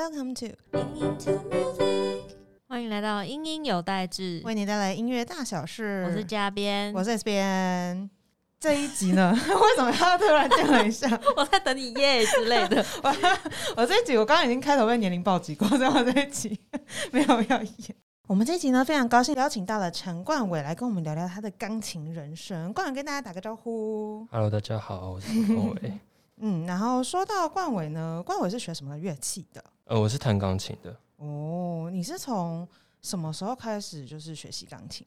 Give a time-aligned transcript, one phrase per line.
[0.00, 0.56] Welcome to
[2.66, 6.06] 欢迎来到英英有代志，为你带来音乐大小事。
[6.08, 8.08] 我是嘉边，我是 S 边。
[8.58, 11.06] 这一集呢， 为什么要突然叫了一下？
[11.36, 12.82] 我在等你耶之类的。
[13.02, 13.14] 我
[13.76, 16.58] 我这一集我刚刚已经开头被年龄暴击过，所以我这一集
[17.12, 17.94] 没有要演。
[18.26, 22.72] 我们这一集呢，非常高兴邀请到了陈冠伟来跟我们聊聊他的钢琴人生。
[22.72, 24.26] 冠伟跟大家打个招呼。
[24.30, 25.92] Hello，大家好，我是冠伟。
[26.40, 29.62] 嗯，然后说到冠伟呢，冠伟是学什么乐器的？
[29.84, 30.96] 呃，我是弹钢琴的。
[31.16, 32.66] 哦，你是从
[33.02, 35.06] 什么时候开始就是学习钢琴？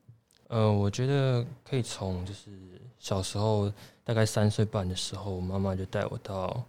[0.49, 2.51] 呃，我觉得可以从就是
[2.99, 3.71] 小时候
[4.03, 6.63] 大概三岁半的时候，我妈妈就带我到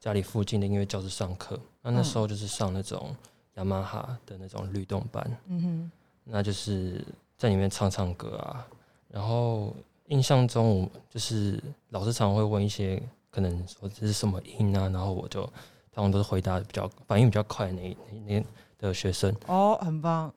[0.00, 1.58] 家里附近的音乐教室上课。
[1.82, 3.14] 那那时候就是上那种
[3.54, 5.90] 雅马哈的那种律动班，嗯哼，
[6.24, 7.04] 那就是
[7.36, 8.66] 在里面唱唱歌啊。
[9.08, 9.72] 然后
[10.06, 13.00] 印象中，我就是老师常会问一些
[13.30, 15.48] 可能说这是什么音啊，然后我就
[15.92, 18.40] 他们都是回答得比较反应比较快的那那
[18.80, 19.34] 那的学生。
[19.46, 20.32] 哦，很棒。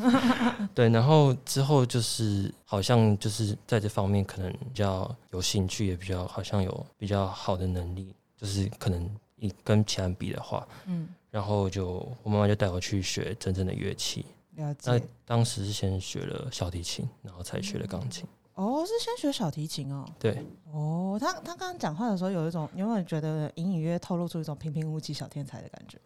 [0.74, 14.24] 对，然后之后就是好像就是在这方面可能比较有兴趣，也比较好像有比较好的能力，就是可能一跟其他人比的话，嗯，然后就我妈妈就带我去学真正的乐器。
[14.56, 15.00] 了那。
[15.24, 18.24] 当时是先学了小提琴，然后才学了钢琴。
[18.58, 20.04] 哦，是先学小提琴哦。
[20.18, 25.96] 对，哦，他他刚刚讲话的时候有一种，你有没有觉得隐隐约约透露出一种平平无奇小天才的感觉？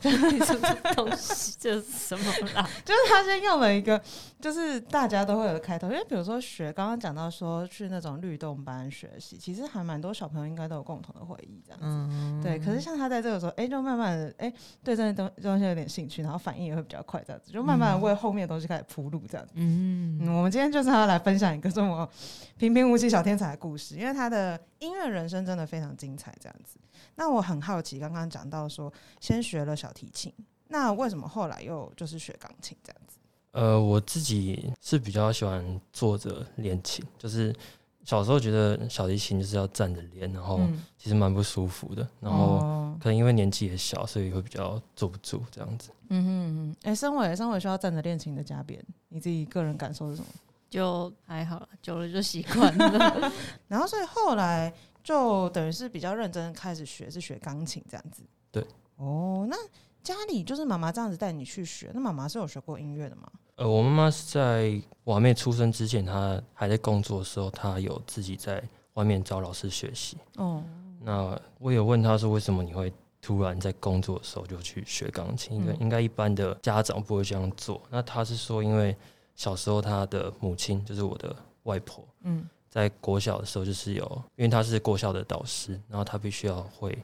[0.00, 1.56] 什么东西？
[1.58, 2.68] 这是什么啦？
[2.84, 4.00] 就是他先用了一个，
[4.40, 11.86] 就是大家都会有的开头，因为比如说学，刚刚讲到说去那种律动班学习，其实还蛮多小朋友应该都有共同的回忆这样子。
[11.86, 14.52] 嗯，对，可是像他在这个时候，哎、就慢慢的，哎、
[14.84, 19.54] 对这些东东西有点兴趣，然后反应也会比较快，这样子，就慢慢的为后面的东西开始铺路，这样子。
[19.56, 22.08] 嗯，嗯，我们今天就是要来分享一个这么
[22.58, 26.78] 平平无奇小天才的故事，因为他的音乐人生真的非常精彩，这样子。
[27.16, 30.32] 那我很好奇，刚刚讲到说先学了小提琴，
[30.68, 33.18] 那为什么后来又就是学钢琴这样子？
[33.52, 37.54] 呃，我自己是比较喜欢坐着练琴，就是
[38.04, 42.58] 小时候觉得小提琴就是要站着练，然后嗯，其实蛮不舒服的，然后。
[42.58, 45.90] 哦可能因为年纪也小，所以会比较坐不住这样子。
[46.08, 50.28] 嗯哼嗯哼，哎、身为身为需要站着练琴的嘉宾，你自己个人感受是什么？
[50.70, 53.30] 就还好了，久了就习惯了。
[53.68, 54.72] 然后所以后来
[55.04, 58.22] 就等于是比较认真开始学，是学钢琴这样子。
[58.50, 58.66] 对。
[58.96, 59.56] 哦，那
[60.02, 63.30] 家里就是妈妈这样子带你去学，那妈妈是有学过音乐的吗？
[63.56, 68.62] 呃，我妈妈是在我还没出生之前，她还在工作的时候，她有自己在
[68.94, 70.16] 外面找老师学习。
[70.36, 70.62] 哦，
[71.00, 75.56] 那我有问她说，为什么你会突然在工作的时候就去学钢琴？
[75.56, 77.80] 因为嗯应该一般的家长不会这样做。
[77.90, 78.96] 那她是说，因为
[79.34, 81.34] 小时候她的母亲就是我的
[81.64, 86.96] 外婆，嗯在国小的时候就是有，因为她是国小的导师，然后她必须要会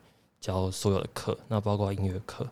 [0.42, 2.46] 教所有的课，那包括音乐课。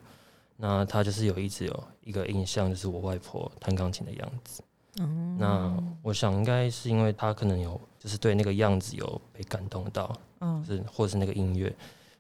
[0.57, 4.63] 那他就是有一直有一个印象，就是我外婆弹钢琴的样子。
[4.99, 11.75] 嗯那我想应该是因为他可能有，就是对那个样子有被感动到，嗯是或者是那个音乐，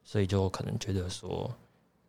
[0.04, 1.50] 所以就可能觉得说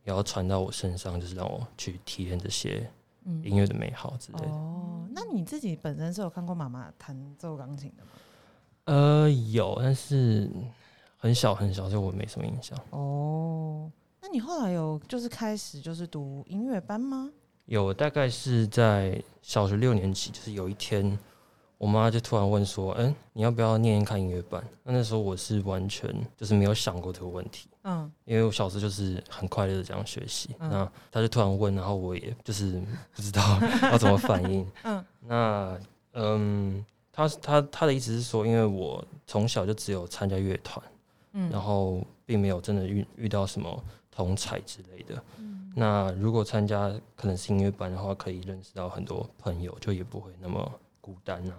[0.05, 2.89] 也要传到我身上，就是让我去体验这些
[3.25, 4.47] 嗯音乐的美好之类的。
[4.47, 8.09] 哦，那你自己本身是有看过妈妈弹奏钢琴的吗？
[8.85, 10.49] 呃，有，但是
[11.21, 12.75] 很小很小，所以我没什么印象。
[12.89, 13.87] 哦，
[14.19, 17.29] 那你后来有就是开始就是读音乐班吗？
[17.65, 21.15] 有，大概是在小学六年级，就是有一天，
[21.77, 30.55] 我妈就突然问说：“嗯，你要不要念念看音乐班？”那那时候我是完全就是没有想过这个问题，嗯因为我小时候就是很快乐的这样学习。
[30.59, 32.81] 嗯那她就突然问，然后我也就是
[33.15, 33.41] 不知道
[33.91, 34.67] 要怎么反应。
[34.83, 35.79] 嗯那
[36.13, 36.83] 嗯，
[37.13, 40.83] 她她她的意思是说，因为我从小就只有参加乐团，
[41.33, 45.21] 嗯，然后并没有真的遇遇到什么同才之类的。
[45.37, 50.69] 嗯那如果参加可能是音乐班的话，可以认识到很多朋友，就也不会那么
[50.99, 51.53] 孤单啊。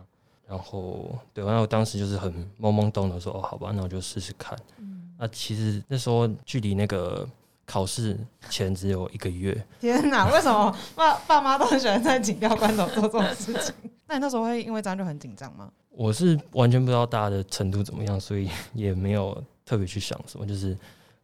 [0.47, 4.59] 然后对，然后我当时就是很懵懵懂懂说，哦，好吧，那我就试试看。
[4.77, 7.27] 嗯那其实那时候距离那个
[7.65, 8.19] 考试
[8.51, 13.75] 前只有一个月，天哪，为什么爸爸妈都很喜欢在紧要关头做这种事情？
[14.09, 15.71] 那你那时候会因为这样就很紧张吗？
[15.89, 19.43] 我是完全不知道大家的程度怎么样，所以也没有
[19.73, 20.77] 特别去想什么，就是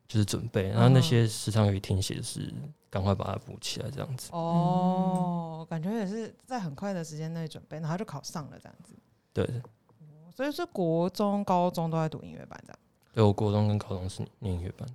[0.07, 0.71] 就是准备。
[0.71, 2.51] 然后那些时常有一听写是
[2.89, 4.31] 赶快把它补起来，这样子。
[4.33, 8.95] 哦，感觉也是在很快的时间内准备，然后就考上了这样子。
[9.35, 9.47] 对，
[10.35, 12.79] 所以是国中、高中都在读音乐班这样。
[13.13, 14.89] 对我国中跟高中是念音乐班。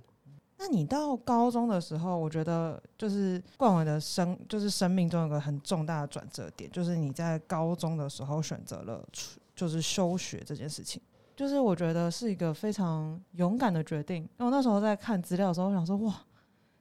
[0.58, 9.06] 那你到高中的时候，我觉得就是冠伟的生，就是生命中有个很重大的转折点，就是你在高中的时候选择了
[9.54, 11.00] 就是休学这件事情。
[11.36, 14.22] 就是我觉得是一个非常勇敢的决定。
[14.22, 16.12] 因为我那时候在看资料的时候，我想说哇，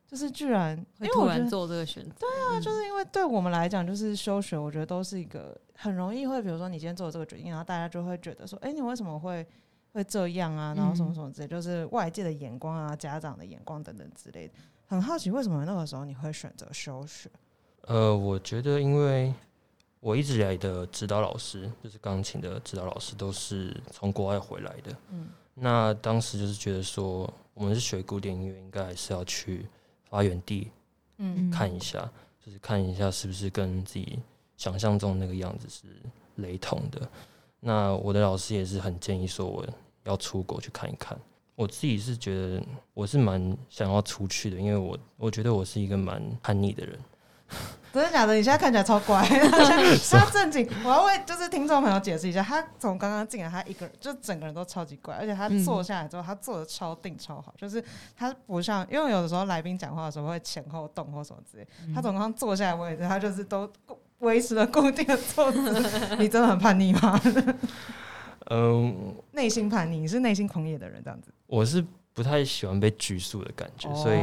[0.08, 2.12] 就就是居然，因会突然做这个选择。
[2.20, 9.44] 对啊，就是因为对我们来讲，就是休学，我觉得都是一个很容易会，比如说你今天做了这个决定，然后大家就会觉得说，哎、你为什么会
[9.92, 10.72] 会这样啊？
[10.78, 14.54] 然后什么什么之类，就是外界的眼光啊、家长的眼光等等之类的。
[14.86, 17.28] 很好奇，为什么那个时候你会选择休学？
[17.88, 19.34] 呃，我觉得因为
[20.04, 24.94] 我一直以来的指导老师，就是钢琴的指导老师，都是从国外回来的。
[25.12, 29.66] 嗯那当时就是觉得说，我们是学古典音乐，应该还是要去
[30.10, 30.70] 发源地
[31.20, 32.12] 嗯看一下，
[32.46, 34.20] 就是看一下是不是跟自己
[34.58, 35.84] 想象中那个样子是
[36.36, 37.08] 雷同的。
[37.62, 39.66] 那我的老师也是很建议说我
[40.04, 41.18] 要出国去看一看。
[41.56, 42.62] 我自己是觉得
[42.94, 47.00] 我是蛮想要出去的，因为我我觉得我是一个蛮叛逆的人。
[47.94, 48.34] 真的假的？
[48.34, 49.22] 你现在看起来超乖，
[50.10, 50.68] 他正经。
[50.84, 57.84] 我要为就是听众朋友解释一下，他从刚刚进来，他一个人就整个人都超级乖，而且他嗯坐下来之后，他坐的超定超好，就是
[58.18, 63.72] 他不像，因为有的时候来宾讲话的时候会前后动或什么之类，他从刚刚坐下来位置，他就是都
[64.20, 66.16] 维持了固定的坐姿。
[66.18, 67.22] 你真的很叛逆吗？
[68.50, 74.20] 嗯， 内心叛逆，你是内心狂野的人这样子，我是不太喜欢被拘束的感觉，所以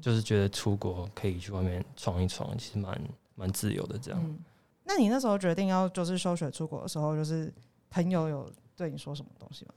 [0.00, 3.00] 就是觉得出国可以去外面闯一闯，其实蛮
[3.34, 4.20] 蛮自由的这样。
[4.22, 4.38] 嗯。
[4.84, 7.52] 那你那时候决定要就是休学出国的时候，就是
[7.88, 9.74] 朋友有对你说什么东西吗？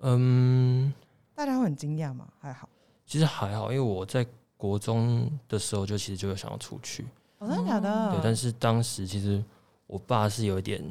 [0.00, 0.92] 嗯，
[1.34, 2.26] 大家会很惊讶吗？
[2.40, 2.68] 还好。
[3.06, 7.06] 其实还好，因为我在国中的时候就其实就有想要出去，
[7.38, 8.10] 哦，真的假的？
[8.10, 9.42] 对，但是当时其实
[9.86, 10.82] 我爸是有一点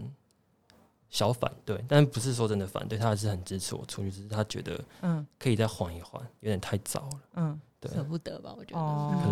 [1.09, 7.21] 小反对，但不是说真的反对，他还是很支持我出去，只是他觉得嗯可以再缓一缓，有点太早了。
[7.36, 8.54] 嗯，对，舍不得吧？
[8.57, 9.27] 我觉得哦可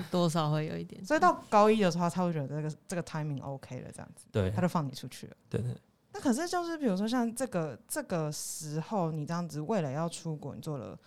[0.00, 1.04] 能多多少会有一点。
[1.04, 5.36] 所以到高一的时候，他会觉得这个这个 timing OK 了，这样子，对他就放你出去了。
[5.50, 5.74] 对对，
[6.12, 10.98] 那可是就是比如说像这个这个时候，你这样子为了要出国，你做了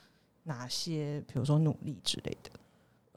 [0.43, 2.51] 哪些比如说努力之类的？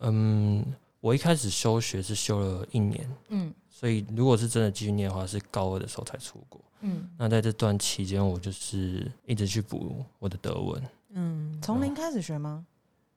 [0.05, 0.65] 嗯，
[1.03, 6.61] 我一开始休学是休了一年，嗯所以如果是真的继续念的话，是高二的时候才出国。
[6.83, 12.65] 嗯，那在这段期间，我就是一直去补我的德文，嗯，从零开始学吗？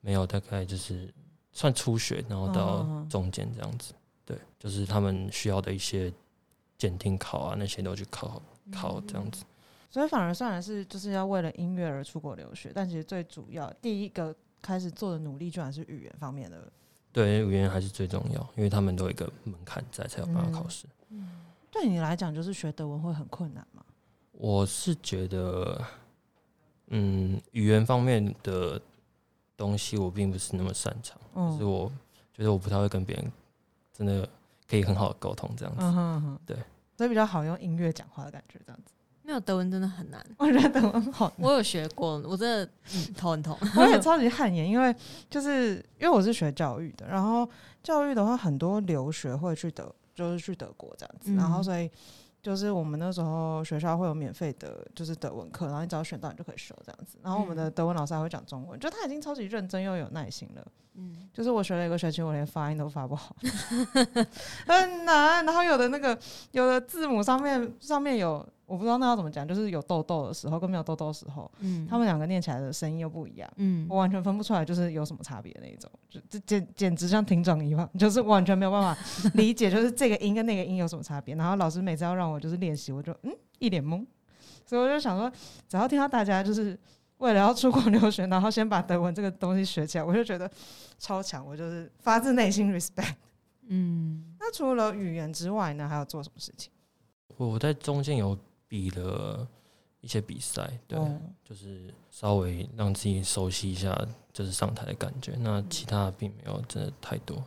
[0.01, 1.13] 没有大概就是
[1.51, 3.93] 算初学，然后到中间这样子。
[4.25, 6.11] 对，就是他们需要的一些
[6.79, 8.41] 检定考啊，那些都去考
[8.71, 9.43] 考这样子。
[9.91, 16.71] 所以反而虽然是就是要为了音乐而出国留学，但其实最主要第一个开始做的努力，居然是语言方面的。
[17.15, 20.85] 对，语言还是最重要，因为他们都有一个门槛在，才有办法考试。
[21.09, 21.29] 嗯
[21.71, 23.81] 对你来讲，就是学德文会很困难吗？
[24.33, 25.81] 我是觉得，
[26.87, 28.81] 嗯，语言方面的
[29.55, 31.91] 东西我并不是那么擅长，就是嗯我
[32.33, 33.31] 觉得我不太会跟别人
[33.93, 34.27] 真的
[34.67, 35.81] 可以很好的沟通这样子。
[35.85, 36.57] 嗯哼嗯哼，对，
[36.97, 38.91] 所以比较好用音乐讲话的感觉，这样子。
[39.25, 40.23] 没有德文真的很难。
[40.37, 42.63] 我觉得德文好难我有学过，我真的
[42.93, 43.57] 嗯头很痛。
[43.77, 44.95] 我也超级汗颜，因为
[45.29, 47.49] 就是因为我是学教育的，然后
[47.81, 51.89] 教育的话，很多留学会去德，就是去德国这样子，嗯然后所以
[52.43, 60.65] 就是我们那时候学校会有免费的，就是德文课，然后你只要选到你就可以修这样子，然后我们的德文老师还会讲中文，就他已经超级认真又有耐心了。
[60.97, 63.35] 嗯，就是我学了一个学期，我连发音都发不好，
[64.65, 65.45] 很难。
[65.45, 66.17] 然后有的那个
[66.51, 73.49] 有的字母上面上面有我不知道那要怎么讲，就是有痘痘的时候跟没有痘痘的时候，嗯他们两个念起来的声音又不一样。
[73.57, 78.97] 嗯我完全分不出来，就是有什么差别那一种，就这简简直像听障一样， 就是完全没有办法
[79.33, 81.35] 理解，就是这个音跟那个音有什么差别。
[81.35, 84.05] 然后老师每次要让我就是练习，我就嗯一脸懵，
[84.65, 85.31] 所以我就想说，
[85.67, 86.77] 只要听到大家就是
[87.17, 90.49] 为了要出国留学，然后先把德文这个东西学起来，我就觉得
[90.99, 93.15] 超强，我就是发自内心 respect。
[93.67, 96.71] 嗯那除了语言之外呢，还要做什么事情？
[97.37, 99.47] 我在中间有比了
[100.01, 103.95] 一些比赛，对，哦就是稍微让自己熟悉一下，
[104.31, 105.33] 就是上台的感觉。
[105.39, 107.43] 那其他并没有真的太多。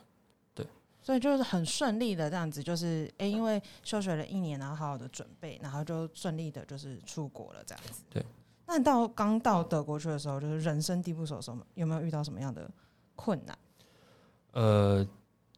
[1.01, 8.03] 所以就是很顺利的这样子，就是诶，因为休学了一年，然后好好的准备，然后就顺利的就是出国了这样子。
[8.11, 8.23] 对。
[8.69, 12.71] 那你到刚到德国去的时候，就是人生地不熟的时候，有没有遇到什么样的
[13.17, 13.59] 困难？
[14.53, 15.03] 呃，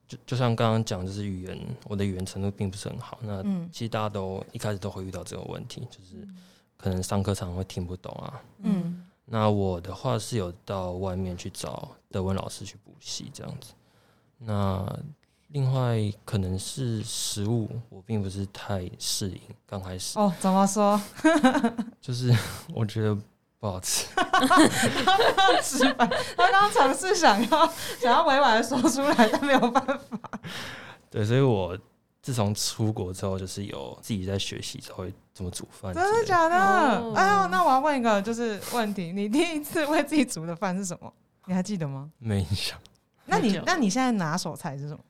[0.07, 3.19] 就就像刚刚讲，就是语言，我的语言程度并不是很好。
[3.23, 6.25] 那嗯其实大家都一开始都会遇到这个问题，就是
[6.77, 8.41] 可能上课常常会听不懂啊。
[8.59, 13.73] 嗯那我的话是有到外面去找德文老师去补习这样子。
[14.39, 14.99] 那
[15.53, 21.01] 另外可能是食物，我并不是太适应，刚开始哦，怎么说？
[22.01, 22.33] 就是
[22.73, 23.15] 我觉得
[23.59, 24.07] 不好吃。
[24.15, 24.29] 他
[26.37, 27.67] 刚刚尝试想要
[28.01, 29.99] 想要委婉的说出来，但没有办法。
[31.11, 31.77] 对，所以我
[32.23, 35.93] 自从出国之后，就是有自己在学习才会怎么煮饭。
[35.93, 36.57] 真的假的？
[36.57, 41.13] 哦哎呦，那我要问一个就是问题，你第一次为自己煮的饭是什么？
[41.47, 42.09] 你还记得吗？
[42.19, 42.79] 没印象。
[43.27, 45.01] 那你那你现在拿手菜是什么？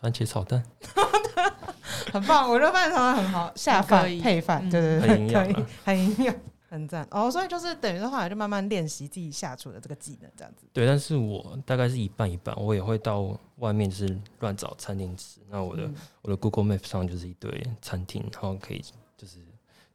[0.00, 0.62] 番茄炒蛋
[2.12, 6.34] 很棒，我觉得饭团很好，下饭配饭，嗯对对对，很营养 很营养，
[6.68, 7.30] 很赞哦。
[7.30, 10.66] 所以就是等于说后来就慢慢练习自己下厨的这个技能，这样子。
[10.72, 15.40] 对，但是我大概是一半一半，我也会到外面就是乱找餐厅吃。
[15.48, 18.82] 那我的、嗯我的 Google Map 上就是一堆餐厅，然后可以
[19.16, 19.38] 就是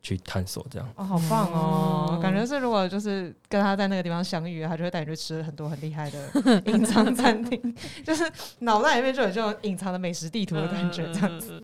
[0.06, 0.88] 去探索这样。
[0.96, 2.06] 哦，好棒哦！
[2.12, 11.48] 哦感觉是如果就是跟他在那个地方相遇，他就会带你去吃很多很厉害的隐藏餐厅， 就是脑袋里面就有这种隐藏的美食地图的感觉，这样子。
[11.48, 11.64] 子。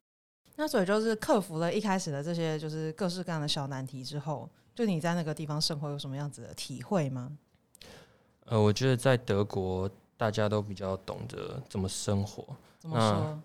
[0.56, 7.30] 那所以就是克服了一开始的这些就是各式各样的小难题之后，就你在那个地方生活有什么样子的体会吗？
[8.46, 12.44] 呃，我觉得在德国大家都比较懂得怎么生活，
[12.80, 13.40] 怎么说？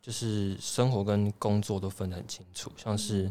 [0.00, 2.72] 就是生活跟工作都分得很清楚。
[2.76, 3.30] 像是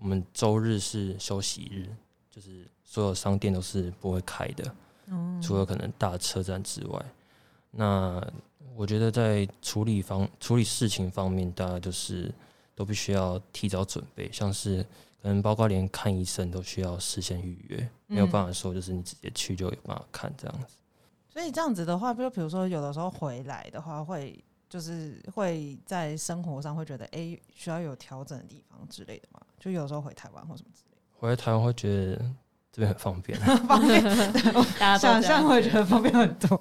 [0.00, 1.88] 我们周日是休息日，
[2.30, 4.74] 就是所有商店都是不会开的，
[5.06, 7.04] 嗯除了可能大车站之外。
[7.70, 8.24] 那
[8.74, 12.32] 我觉得在处理方处理事情方面，大家就是
[12.74, 14.82] 都必须要提早准备，像是
[15.20, 20.76] 可能包括连看医生都需要事先预约，没有办法说就是你直接去就有办法看这样子。
[21.28, 29.40] 所以这样子的话，就比如说有的时候回来的话，会就是会在生活上会觉得，哎、需要有调整的地方之类的嘛。
[29.58, 32.16] 就有时候回台湾或什么之类的回来台湾会觉得
[32.70, 34.02] 这边很方便， 方便
[34.98, 36.60] 想象会会觉得方便很多。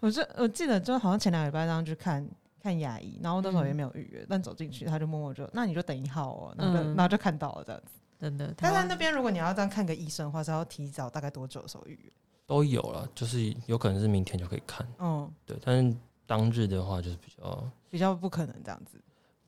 [0.00, 2.26] 我就我记得就好像前两个礼拜这样去看
[2.60, 7.92] 看牙医，然后那时候也没有预约，但走进去他就默默就，那你就等一号哦，然后就、嗯然后就看到了这样子。
[8.18, 12.10] 真的，但台湾在那边如果你要这样看个医生的话，是要提早大概多久的时候预约？
[12.46, 19.00] 都有了，就是有可能是明天就可以看，嗯，对，但是当日的话就是比较比较不可能这样子。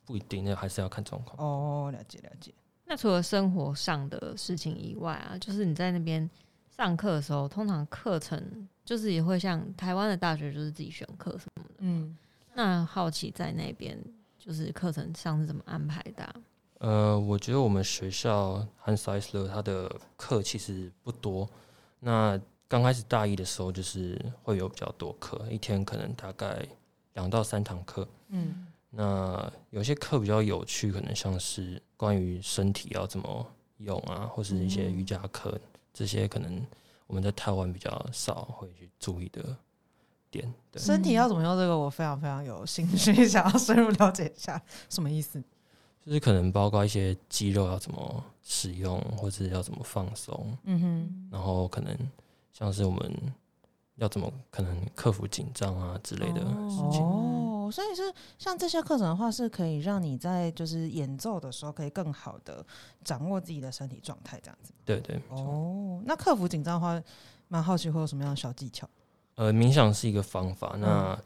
[0.04, 1.36] 不一定，那还是要看状况。
[1.38, 2.54] 哦，了解了解。
[2.86, 6.28] 那除了生活上的事情以外啊，就是你在那边
[6.74, 11.74] 上课的时候，通常课程就是也会像台湾的大学，就是自己选课什么的。
[11.80, 12.16] 嗯，
[12.54, 14.02] 那好奇在那边
[14.38, 16.34] 就是课程上是怎么安排的啊、
[16.78, 21.46] 呃，我觉得我们学校 Hans Eisler 他的课其实不多。
[22.00, 26.64] 那刚开始大一的时候，就是会有比较多课，一天可能大概
[27.14, 28.06] 两到三堂课。
[28.28, 33.46] 嗯那有些课比较有趣，可能像是关于身体要怎么
[33.78, 35.58] 用啊，或是一些瑜伽课，
[35.92, 36.66] 这些可能
[37.06, 39.42] 我们在台湾比较少会去注意的
[40.30, 40.50] 点。
[40.70, 45.42] 对，身体要怎么用这个，我非常非常有兴趣， 想要深入了解一下什么意思。
[46.00, 51.94] 就是可能包括一些肌肉要怎么使用，或是要怎么放松，嗯哼，然后可能
[52.52, 53.12] 像是我们
[53.96, 57.02] 要怎么可能克服紧张啊之类的事情。
[57.02, 62.64] 哦，所以是像这些课程的话，是可以让你在就是演奏的时候，可以更好的
[63.04, 64.72] 掌握自己的身体状态，这样子。
[64.84, 67.02] 对对，哦，那克服紧张的话，
[67.48, 68.88] 蛮好奇会有什么样的小技巧？
[69.34, 70.72] 呃，冥想是一个方法。
[70.74, 71.22] 嗯那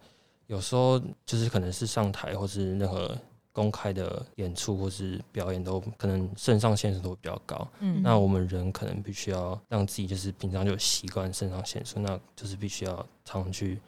[0.49, 3.17] 有时候就是可能是上台或是任何
[3.52, 7.68] 公开的演出或是表演，都可能肾上腺素都比较高。
[7.80, 13.78] 嗯那我们人可能必须要让自己就是平常就有习惯肾上腺素，那就是必须要常去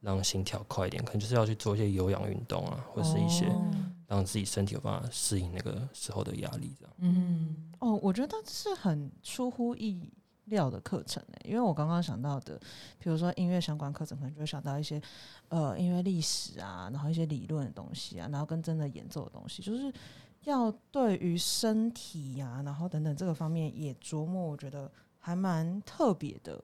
[0.00, 3.70] 让心跳快一点，可能就是要去做一些有氧运动啊，或是一些哦
[4.08, 6.94] 让自己身体有办法适应那个时候的压力，这样。
[6.98, 10.02] 嗯，哦，我觉得是很出乎意
[10.50, 12.60] 料的课程诶，因为我刚刚想到的，
[12.98, 15.00] 比如说音乐相关课程，可能就会想到一些
[15.48, 19.90] 呃音乐历史啊，然后一些理论的东西啊，然后跟真的演奏的东西，就是
[20.44, 26.62] 要对于身体呀、然后等等这个方面也琢磨，我觉得还蛮特别的，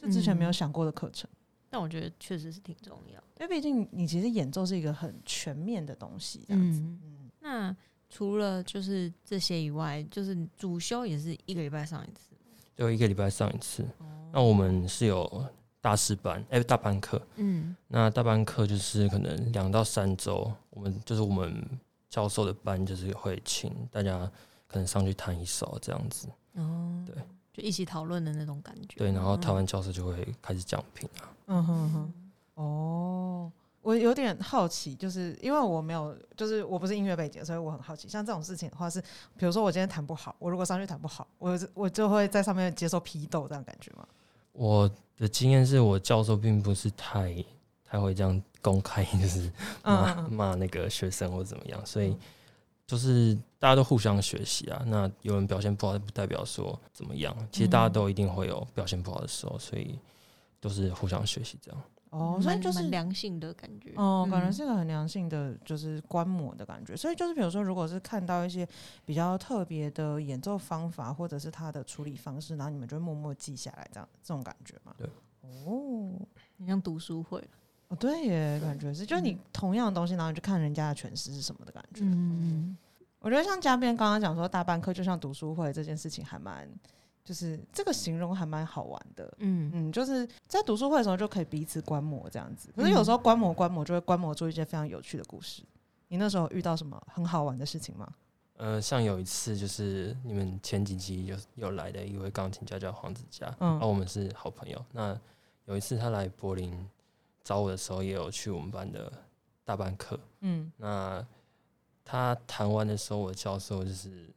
[0.00, 1.28] 是之前没有嗯想过的课程。
[1.68, 3.22] 但我觉得确实是挺重要。
[3.40, 6.80] 因为毕竟你其实演奏是一个很全面的东西，这样子。
[6.80, 7.76] 嗯，嗯，那
[8.10, 12.31] 除了就是这些以外，就是主修也是一个礼拜上一次。
[12.76, 13.82] 就一个礼拜上一次。
[13.98, 15.44] 哦那我们是有
[15.78, 17.20] 大师班，哎、大班课。
[17.36, 21.62] 嗯，那大班课就是可能两到三周，我们就是我们
[22.08, 24.18] 教授的班，就是会请大家
[24.66, 26.28] 可能上去弹一首这样子。
[26.54, 27.14] 哦，对，
[27.52, 28.96] 就一起讨论的那种感觉。
[28.96, 31.28] 对，然后台湾教授就会开始讲评啊。
[31.48, 32.12] 嗯哼哼，
[32.54, 33.52] 哦，
[33.82, 39.00] 我有点好奇，就是因为我没有，就是我不是音乐背景，所以我很好奇，像这种事情的话是，
[39.36, 44.06] 比如说我今天弹不好，我如果上去弹不好，我我就会在上面接受批斗，这样感觉吗？
[44.52, 47.44] 我的经验是我教授并不是太
[47.84, 49.50] 太会这样公开，就是
[49.82, 52.16] 骂骂那个学生或怎么样，所以
[52.86, 54.82] 就是大家都互相学习啊。
[54.86, 59.98] 那有人表现不好，不代表说怎么样，其实大家都一定会有表现不好的时候，所以
[60.60, 61.82] 都是互相学习这样。
[62.12, 63.94] 哦，所以就是良性的感觉。
[63.96, 66.94] 哦，感觉嗯是一个很良性的，就是观摩的感觉。
[66.94, 68.68] 所以就是，比如说，如果是看到一些
[69.06, 74.94] 比较特别的演奏方法，或者是他的处理方式，然后你们就会默默记下来，这样这种感觉嘛。
[74.98, 75.08] 对。
[75.40, 76.12] 哦，
[76.58, 77.42] 很像读书会。
[77.88, 82.04] 哦，对耶，感觉是，就是你同样的东西，然后你去看人家的诠释是什么的感觉。
[82.04, 82.76] 嗯，
[83.20, 86.68] 我觉得像嘉宾刚刚讲说大班课就像读书会这件事情，还蛮
[87.24, 89.32] 就是这个形容还蛮好玩的。
[89.38, 95.62] 嗯嗯，就是在读书会的时候就可以彼此观摩这样子，可是有时候观摩观摩就会观摩出一些非常有趣的故事。
[96.08, 98.06] 你那时候遇到什么很好玩的事情吗？
[98.58, 104.84] 呃，像有一次就是你们前几集有有来的一位钢琴家叫黄子佳，嗯然后我们是好朋友。
[104.92, 105.18] 那
[105.64, 106.88] 有一次他来柏林
[107.42, 109.10] 找我的时候，也有去我们班的
[109.64, 110.20] 大班课。
[110.40, 111.26] 嗯，那
[112.04, 114.28] 他弹完的时候，我的教授就是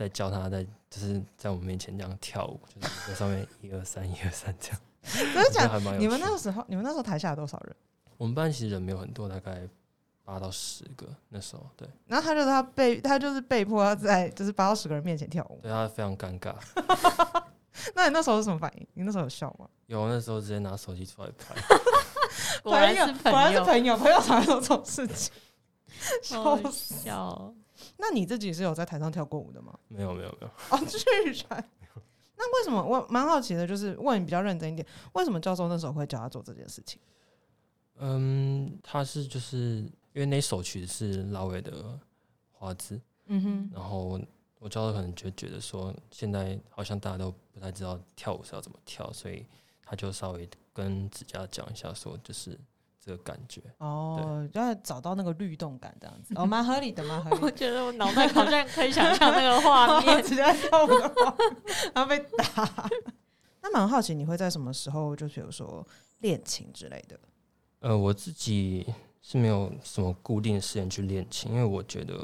[0.00, 4.80] 在教他在就是在我们面前这样跳舞，就是在上面一二三一二三这样。
[5.02, 5.68] 真的我觉假的？
[5.68, 7.76] 得还蛮有你们那个时候，你们那时候台下有多少人？
[8.16, 9.68] 我们班其实人没有很多，大概
[10.24, 15.58] 八到十个那时候，对，然后他就是他被他就是被迫要在就是八到十个人面前跳舞。
[15.62, 16.54] 对他非常尴尬。
[17.94, 18.88] 那你那时候是什么反应？
[18.94, 19.68] 你那时候有笑吗？
[19.84, 21.54] 有那时候直接拿手机出来拍，
[22.64, 25.30] 果然是果然是，朋友，朋友才会做这种事情。
[26.30, 27.52] 好笑。
[28.00, 29.78] 那你自己是有在台上跳过舞的吗？
[29.88, 30.98] 没有没有没有，哦，居
[31.48, 31.68] 然。
[32.36, 36.98] 那为什么我蛮好奇的，就是问你比较认真一点，为什么教授那时候会教他做这件事情？
[37.98, 39.58] 嗯，他是就是
[40.14, 42.00] 因为那首曲子是拉维的
[42.50, 44.18] 花枝，嗯哼，然后
[44.58, 49.44] 我教授可能就觉得说，现在好像大家都不太知道跳舞是要怎么跳，所以
[49.84, 52.58] 他就稍微跟指甲讲一下，说就是
[53.10, 53.60] 这个感觉。
[53.78, 57.50] 哦，要找到那个律动感这样子，哦， 蛮合理的，蛮合理我。
[57.50, 60.22] 觉得我脑袋好像可以想象那个画面。
[60.22, 60.90] 直接跳舞，
[61.92, 62.88] 然后被打。
[63.62, 65.84] 那蛮好奇，你会在什么时候，就比如说
[66.20, 67.18] 练琴之类的？
[67.80, 68.86] 呃，我自己
[69.20, 72.14] 是没有什么固定的时间去练琴，因为我觉得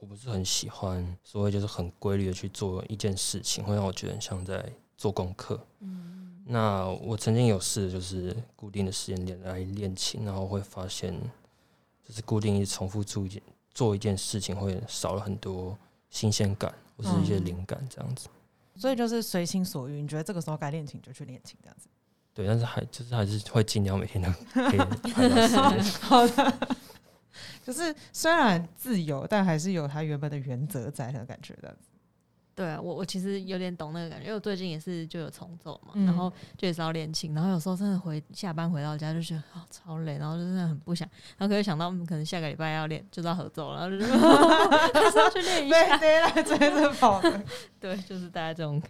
[0.00, 4.64] 我不是很喜欢所谓就是很规律的去做一件事情，会让我觉得很像在
[4.96, 5.64] 做功课。
[5.80, 6.11] 嗯
[6.44, 11.12] 那我曾经有试，就是固定的时间点来练琴，然后会发现，
[12.06, 15.78] 就是固定一直重复做一件做一件事情，会少了很多
[16.10, 18.28] 新鲜感或是一些嗯灵感这样子。
[18.74, 21.88] 所以就是随心所欲，你觉得这个时候该练琴就去练琴，这样子。
[22.34, 24.78] 对，但是还就是还是会尽量每天都 可以。
[26.00, 26.76] 好的，
[27.62, 31.76] 就是虽然自由，但还是有它原本的原则在的感觉的。
[32.54, 47.42] 对啊，我我其实有点懂那个感觉，因为我最近也是就有重奏嘛，嗯然后就也是要练琴，然后有时候真的回下班回到家就觉得啊、超累，然后就真的很不想，然后可以想到我们可能下个礼拜要练，就是要合奏，然后就还是要去练一下，对对，来追着跑的。
[47.80, 48.80] 对，就是大家这种。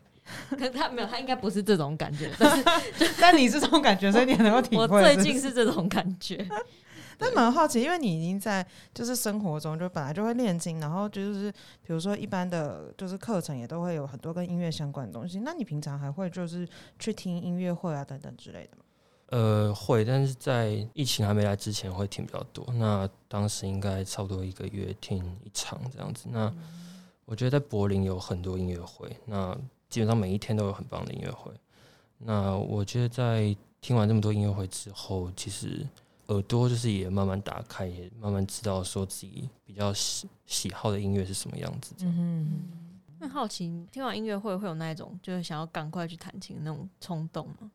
[0.50, 2.64] 可是他没有，他应该不是这种感觉，但是
[3.20, 4.82] 但你是这种感觉，所以你也能够体会。
[4.82, 6.36] 我最近是这种感觉。
[7.22, 11.52] 但蛮好奇，因为你已经在就是生活中就本来就会练琴，然后就是
[11.86, 15.40] 比如说一般的就是课程也都会有很多跟音乐相关的东西。
[15.40, 18.82] 那你平常还会就是去听音乐会啊等等之类的吗？
[19.28, 22.66] 呃，会，但是在疫情还没来之前会听比较多。
[22.74, 26.26] 那当时应该差不多一个月听一场这样子。
[26.30, 26.52] 那
[27.24, 29.56] 我觉得在柏林有很多音乐会，那
[29.88, 31.50] 基本上每一天都有很棒的音乐会。
[32.18, 35.86] 那我觉得在听完这么多音乐会之后，其实
[36.32, 41.94] 耳朵就是也慢慢打开，也慢慢知道说自己比较喜喜好的音乐是什么样子。
[42.00, 47.70] 嗯哼，很好奇，听完音乐会会有那一种就是想要赶快去弹琴的那种冲动吗？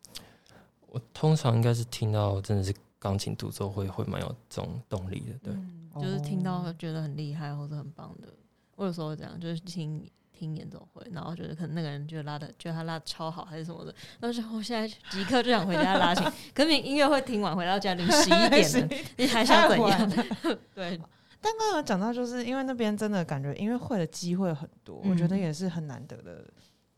[0.88, 5.54] 我通常应该是听到真的是钢琴独奏会会蛮有这种动力的，对。
[5.54, 8.28] 嗯，就是听到哦觉得很厉害或者很棒的。
[8.76, 16.24] 我有时候这样，就是听听演奏会，然后觉得可能那个人觉得拉的，觉得他拉的超好还是什么的，然后就我现在即刻就想回家拉琴。
[16.54, 20.10] 可是你音乐会听完回到家，临十一点了， 你还想怎样？
[20.76, 21.00] 对，
[21.42, 26.46] 但刚刚有讲到，就是因为那边真的感觉音乐会的机会很多，我觉得嗯也是很难得的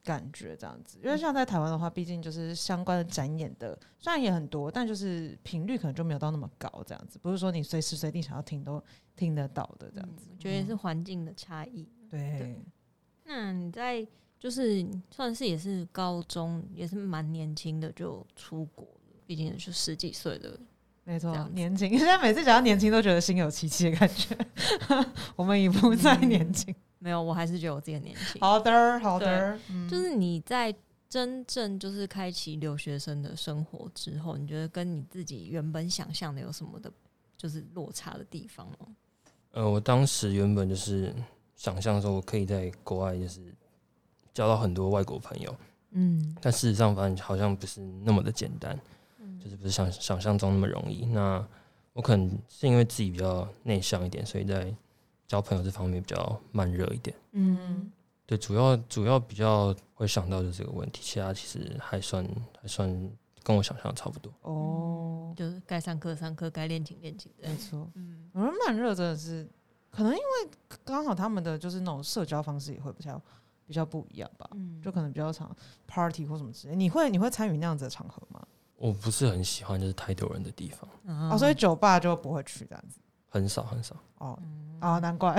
[0.04, 1.00] 感觉这样子。
[1.04, 7.20] 因为像在台湾的话，毕竟就是相关的展演的虽然也很多，但就是频率可能就没有到那么高这样子。
[7.20, 8.84] 不是说你随时随地想要听都
[9.16, 10.28] 听得到的这样子。
[10.32, 11.88] 我觉得也是环境的差异。
[12.10, 12.66] 对对，
[13.30, 14.06] 那你在
[14.40, 20.60] 就是算是也是高中，也是蛮年轻的就出国了，毕竟就十几岁的。
[21.04, 21.90] 没错年轻。
[21.90, 24.36] 现在每次讲到年轻，都觉得心有戚戚的感觉。
[25.36, 26.74] 我们已不再年轻。
[26.98, 28.42] 没有，我还是觉得我自己很年轻。
[28.42, 30.74] 好的，好的，嗯就是你在
[31.08, 36.92] 真正就是开启留学生的生活之后，你觉得跟你自己原本想象的有什么的，
[37.38, 38.96] 就是落差的地方吗？
[39.52, 41.14] 呃，我当时原本就是
[41.60, 43.54] 想象说，我可以在国外就是
[44.34, 45.54] 交到很多外国朋友，
[45.92, 48.80] 嗯但事实上发现好像不是那么的简单，
[49.20, 51.06] 嗯就是不是想想象中那么容易。
[51.08, 51.46] 那
[51.92, 54.74] 我可能是因为自己比较内向一点，所以在
[55.28, 57.14] 交朋友这方面比较慢热一点。
[57.34, 57.92] 嗯
[58.26, 62.26] 对，主要主要比较会想到就是这个问题，其他其实还算
[62.62, 62.90] 还算
[63.44, 64.32] 跟我想象的差不多。
[64.44, 67.58] 哦，就是该上课上课，该练琴练琴的没。
[67.58, 67.92] 错。
[67.96, 69.46] 嗯，我觉得慢热真的是，
[69.92, 70.50] 可能因为
[70.86, 73.22] 刚好他们的就是那种社交方式也会比较
[73.66, 75.56] 比较不一样吧，嗯就可能比较常
[75.88, 76.76] party 或什么之类。
[76.76, 78.42] 你会你会参与那样子的场合吗？
[78.78, 83.00] 我不是很喜欢就是太多人的地方，哦哦，所以酒吧就不会去这样子。
[83.32, 83.96] 很少很少。
[84.20, 85.38] 哦嗯哦，难怪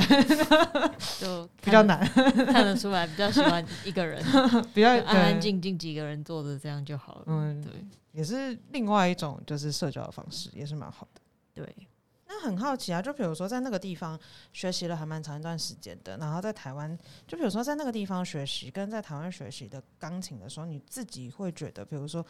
[1.18, 2.06] 就比较难，
[2.52, 4.22] 看得出来，比较喜欢一个人，
[4.74, 7.22] 比较安安静静几个人坐着这样就好了。
[7.26, 7.72] 嗯对
[8.12, 11.20] 也是另外一种就是社交的方式，也是蛮好的。
[11.54, 11.88] 对，
[12.32, 14.16] 那很好奇啊，就比如说在那个地方
[14.52, 22.24] 学习了还蛮长一段时间的，然后在台湾，就比如说在那个地方学习跟在台湾学习的钢琴的时候，你自己会觉得，比如说，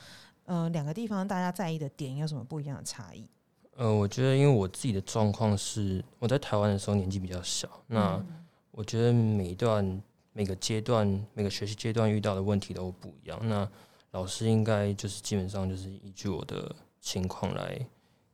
[0.46, 3.28] 呃，两个地方大家在意的点有什么不一样的差异？
[3.76, 13.38] 呃，我觉得因为我自己的状况是，我在台湾的时候年纪比较小，那嗯我觉得每一段、每个阶段、每个学习阶段遇到的问题都不一样。
[13.42, 13.68] 那
[14.12, 17.78] 老师应该就是基本上就是依据我的情况来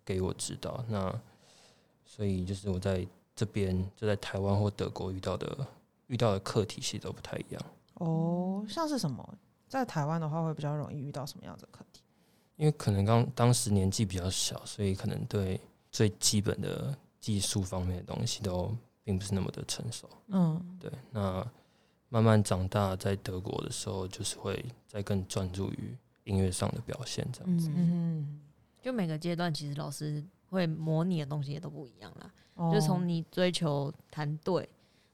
[0.05, 0.85] 给我指导。
[0.88, 1.12] 那
[2.07, 5.66] 所以就是我在这边就在台湾或德国遇到的
[6.07, 7.62] 遇到的课题其实都不太一样。
[7.95, 9.38] 哦，像是什么？
[9.69, 12.01] 在台湾的话，会比较容易遇到什么样子的课题？
[12.55, 20.09] 因为可能刚当时年纪比较小，所以可能对最基本的技术方面的东西都并不是那么的成熟。
[20.29, 21.47] 嗯对，那
[22.09, 27.69] 慢慢长大，在德国的时候，就是会再更专注于音乐上的表现，这样子。
[27.71, 28.40] 嗯，嗯，
[28.81, 32.32] 就每个阶段其实老师会模拟的东西也都不一样啦。
[32.54, 34.68] 哦就从你追求弹对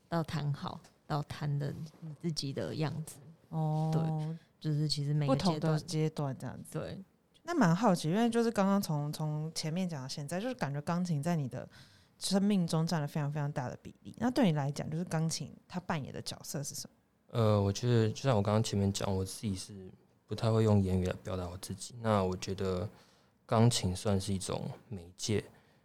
[0.08, 3.16] 到弹好，到弹的你自己的样子，
[3.48, 6.78] 哦，对就是其实每不同的个阶段阶段这样子。
[6.78, 7.04] 对，
[7.42, 11.68] 那蛮好奇，因为就是刚刚从从前面讲到现在，就是感觉钢琴在你的
[12.18, 14.14] 生命中占了非常非常大的比例。
[14.18, 16.94] 那对你来讲，就是钢琴它扮演的角色是什么？
[17.38, 19.90] 呃，我觉得就像我刚刚前面讲，我自己是
[20.28, 21.96] 不太会用言语来表达我自己。
[22.00, 22.88] 那我觉得
[23.52, 25.44] 钢琴算是一种媒介，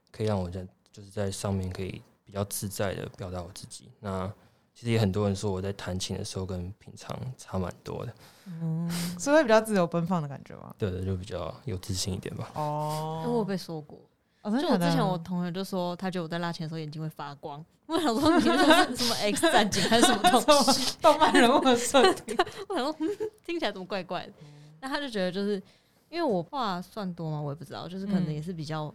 [0.09, 3.89] 可以让我在就是在上面可以比较自在的表达我自己。
[3.99, 4.25] 那
[4.73, 8.13] 其实也很多人说我在弹琴的时候跟平常差蛮多的，
[8.45, 10.73] 嗯，是会比较自由奔放的感觉吗？
[10.79, 12.49] 对的，就比较有自信一点吧。
[12.55, 13.99] 哦因为我有被说过，
[14.43, 17.61] 就我之前我同学就说，他觉得我在拉琴的时候眼睛会发光。
[17.87, 20.95] 我想说你是什么 X 战警还是什么东西？
[21.03, 22.33] 动漫人物的设定，
[22.69, 23.09] 我想说、嗯、
[23.45, 24.31] 听起来怎么怪怪的？
[24.79, 25.61] 那他就觉得就是
[26.09, 27.41] 因为我话算多吗？
[27.41, 28.93] 我也不知道，就是可能嗯也是比较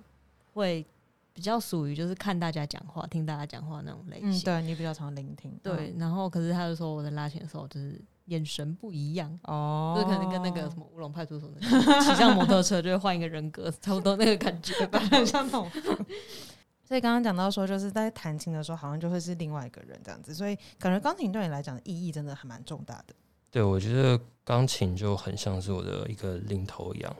[0.55, 0.85] 会
[1.33, 4.45] 比较属于就是看大家讲话、听大家讲话那种类嗯，型。
[4.45, 14.99] 对你比较常聆听，对，然后可是他就说我在拉琴的时候就是眼神不一样，嗯，哦，就是可能跟那个什么乌龙派出所那个骑上摩托车就会换一个人格，差不多那个感觉吧。
[14.99, 15.71] 很 像那种。
[16.85, 23.15] 所以刚刚讲到说，就是在弹琴的时候，好像就会是另外一个人这样子，所以感觉钢琴对你来讲的意义真的还蛮重大的。
[23.53, 27.15] 对，我觉得钢琴就很像是我的一个领头羊，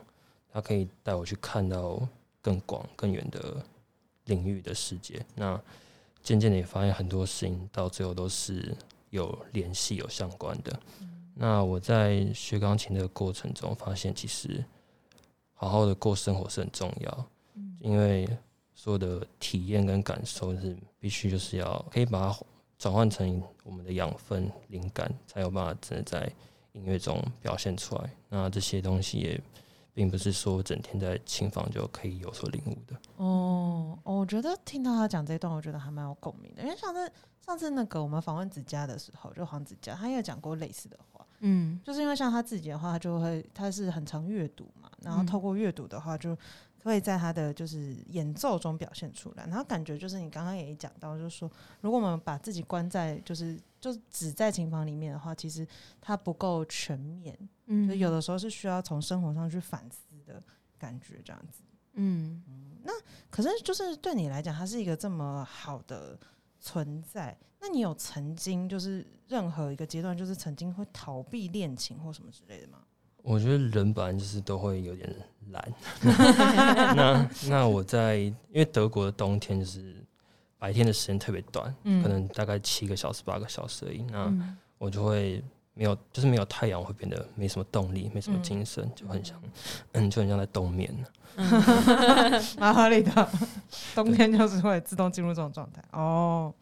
[0.51, 2.01] 它可以带我去看到
[2.41, 3.63] 更广、更远的
[4.25, 5.23] 领域的世界。
[5.35, 5.61] 那
[6.23, 8.75] 渐渐的也发现很多事情到最后都是
[9.11, 10.81] 有联系、有相关的。
[11.35, 14.65] 那我在学钢琴的过程中，发现其实
[15.53, 17.27] 好好的过生活是很重要，
[17.79, 18.27] 因为
[18.75, 22.39] 所有的体验跟感受是必须就是要可以把它
[22.83, 26.29] 转换成我们的养分、灵感，才有办法真的在
[26.73, 28.11] 音乐中表现出来。
[28.29, 29.41] 那这些东西也
[29.95, 32.97] 并不是说整天在琴房就可以有所领悟的。
[33.19, 36.63] 哦，哦我觉得听到他讲这一段，我觉得还蛮有共鸣的。
[36.65, 37.13] 因为上次
[37.47, 46.37] 上次那个我们访问子佳的时候，就黄子佳，他也有讲过类似的话，嗯就是因为像他自己的话，他就会他是很常阅读嘛，然后嗯透过阅读的话，就
[46.83, 49.45] 会在他的就是演奏中表现出来。
[49.47, 55.67] 然后感觉就是你刚刚也讲到，就是说，如果我们把自己关在就是就只在琴房里面的话，其实
[56.01, 60.43] 它不够全面，嗯就有的时候是需要从生活上去反思的
[60.79, 61.63] 感觉，这样子。
[61.95, 62.43] 嗯
[62.83, 62.93] 那
[63.31, 66.19] 可是就是对你来讲，它是一个这么好的
[66.59, 67.37] 存在。
[67.61, 72.81] 那你有曾经就是任何一个阶段，就是曾经会逃避恋情或什么之类的吗？
[73.23, 75.09] 我觉得人本来就是都会有点
[75.51, 75.73] 懒。
[76.97, 79.95] 那那我在因为德国的冬天就是
[80.59, 84.05] 白天的时间特别短，嗯可能大概七个小时、八个小时而已。
[84.11, 85.43] 那嗯我就会
[85.75, 89.41] 没有，就是没有太阳，我会变得没什么动力，没什么嗯精神，就很像，
[89.93, 90.93] 嗯，就很像在冬眠。
[92.59, 93.29] 蛮合理的。
[93.95, 96.53] 冬天就是会自动进入这种状态哦。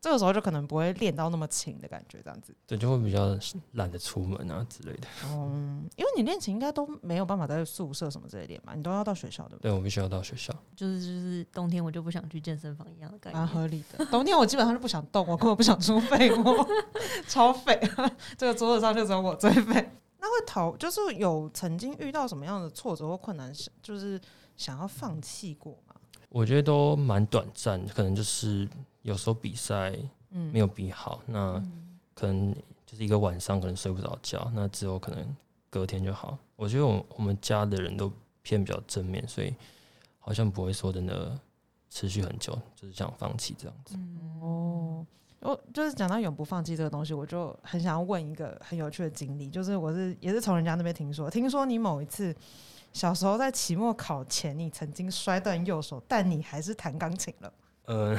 [0.00, 2.54] 这个时候就可能不会练到那么勤的感觉，这样子。
[2.66, 3.36] 对，就会比较
[3.72, 5.08] 懒得出门啊之类的。
[5.24, 9.70] 嗯，因为你练琴应该都没有办法在宿舍什么之类练嘛，你都要到学校，对不对？
[9.70, 10.52] 对我必须要到学校。
[10.76, 13.48] 就是就是冬天我就不想去健身房一样的感觉蛮。
[13.48, 14.04] 合理的。
[14.06, 16.44] 冬天我基本上就不想动，我根本不想出废物，
[17.26, 17.80] 超废。
[18.38, 19.90] 这个桌子上就只有我最废。
[20.18, 24.20] 那会逃，就是有曾经遇到什么样的挫折或困难，是就是
[24.56, 25.94] 想要放弃过吗？
[26.28, 28.68] 我觉得都蛮短暂，可能就是
[29.06, 29.96] 有时候比赛
[30.30, 31.62] 嗯没有比好，那
[32.12, 32.52] 可能
[32.84, 35.36] 就是一个晚上可能睡不着觉，那之后可能
[35.70, 36.36] 隔天就好。
[36.56, 39.54] 我觉得我我们家的人都偏比较正面，所以
[40.18, 41.38] 好像不会说真的
[41.88, 43.96] 持续很久，就是想放弃这样子。
[44.40, 45.06] 哦，
[45.38, 52.34] 我就是讲到永不放弃这个东西，我就很想要问一个很有趣的经历，就是我是也是从人家那边听说，听说你某一次
[52.92, 57.52] 小时候在期末考前，你曾经摔断右手，但你还是弹钢琴了。
[57.84, 58.18] 呃，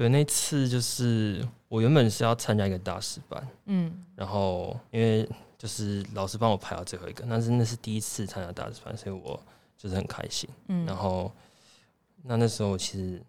[0.00, 9.38] 对，那次就是我原本是要参加一个大师班，嗯然后因为就是老师帮我排到最后一个，但是那是第一次参加大师班，所以我
[9.76, 10.48] 就是很开心。
[10.68, 11.30] 嗯然后
[12.22, 13.22] 那那时候其实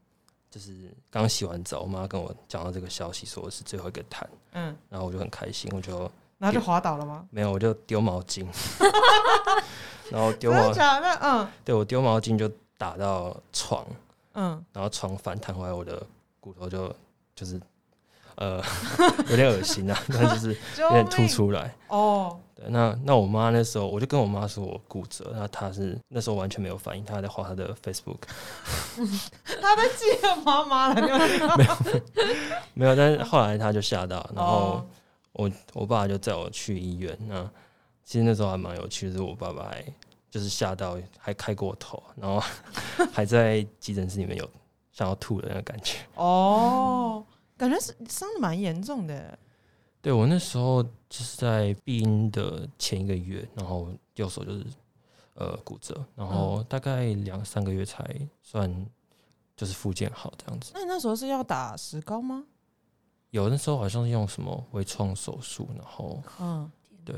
[0.50, 7.28] 就是刚洗完澡，我妈跟我讲到这个消息，说我是最后一个弹，嗯，然后我就很开心，我就然后就滑倒了吗？
[7.32, 8.48] 没有我就丢毛巾，
[10.10, 11.20] 然后丢毛的假的？
[11.22, 13.86] 嗯对我丢毛巾就打到床，
[14.36, 16.02] 嗯，然后床反弹回来，我的
[16.42, 16.94] 骨头就
[17.34, 17.58] 就是
[18.36, 18.62] 呃
[19.30, 21.74] 有点恶心啊，但就是 有点凸出来。
[21.88, 28.18] 哦，对，那那我妈那时候，我就跟我妈说我骨折，那她是那时候完全没有反应，她还在画她的 Facebook，
[29.62, 31.18] 她在记得妈妈了，你有
[31.56, 31.78] 没有
[32.74, 34.86] 没有，但是后来她就吓到，然后哦
[35.34, 37.18] 我我爸就载我去医院。
[37.28, 37.50] 那
[38.04, 39.84] 其实那时候还蛮有趣的，是我爸爸还
[40.30, 42.42] 就是吓到，还开过头，然后
[43.14, 44.50] 还在急诊室里面有
[44.92, 45.98] 想要吐的那个感觉。
[46.16, 47.26] 哦，
[47.58, 49.38] 感觉是伤的蛮严重的。
[50.02, 54.66] 对我那时候就是在闭音的前一个月，然后右手就是
[55.36, 58.04] 呃骨折，然后大概两三个月才
[58.42, 58.86] 算
[59.56, 60.72] 就是复健好这样子。
[60.74, 62.44] 那你那时候是要打石膏吗？
[63.30, 66.70] 有那时候好像是用什么微创手术，然后嗯
[67.06, 67.16] 对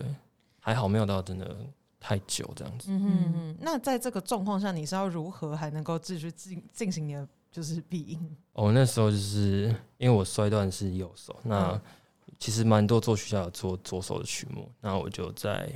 [0.59, 1.55] 还好没有到真的
[1.99, 2.91] 太久这样子。
[2.91, 3.57] 嗯嗯嗯。
[3.61, 8.19] 那在这个状况下，你是要如何还能够继续进进行你的就是闭音？
[8.53, 11.81] 哦，那时候就是因为我摔断是右手，那嗯
[12.39, 15.71] 其实蛮多作曲家有做左手的曲目，那我就在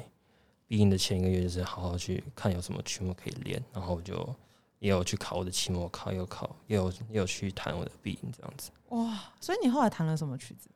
[0.66, 4.36] 闭音的前一个月，就是好好去看有什么曲目可以练，然后我就
[4.80, 8.72] 也有去考我的期末考，也有考，也有也有去弹我的闭音这样子。
[8.90, 9.18] 哇！
[9.40, 10.70] 所以你后来弹了什么曲子？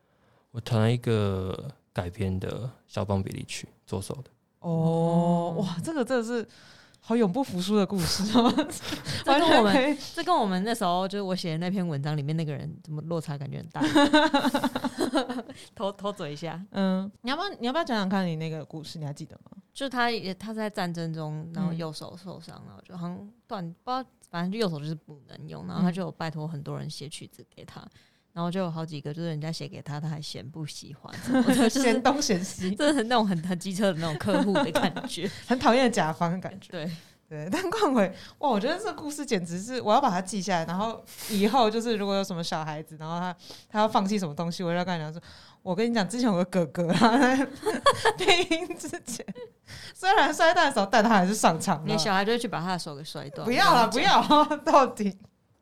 [0.52, 4.32] 我弹了一个改编的肖邦比例曲，左手的。
[4.60, 6.48] 哦，哇，这个真的是
[7.04, 8.50] 好永不服输的故事哦！
[9.26, 13.82] 这跟我们这跟我们那时候就是我写的那篇文章里面那个人怎么落差感觉很大，
[15.76, 19.00] 偷偷嘴一下，嗯，你要不要你要不要讲讲看你那个故事？
[19.00, 19.58] 你还记得吗？
[19.74, 27.82] 就是他也他在战争中，然后嗯右手受伤，然后就好像断不知道，反正就右手就是不能用，然后他嗯就有拜托很多人写曲子给他，
[28.34, 31.14] 然后就有好几个就是人家写给他，他还嫌不喜欢
[31.70, 36.72] 嫌东嫌西，真的很那种很很机车的那种客户的感觉， 很讨厌甲方的感觉。
[36.72, 36.92] 对，
[37.28, 43.36] 对，但冠伟哇，我觉得这个故事简直是我要把它记下来，然后以后就是如果有什么小孩子，然后他
[43.70, 45.22] 他要放弃什么东西，我就要跟他讲说，
[45.62, 47.46] 我跟你讲，之前有个哥哥他在
[48.18, 49.26] 配音之前，
[49.94, 51.84] 虽然摔断手，但他还是上场了。
[51.86, 54.22] 你小孩就会去把他的手给摔断，不要了，不要，
[54.64, 55.18] 到底。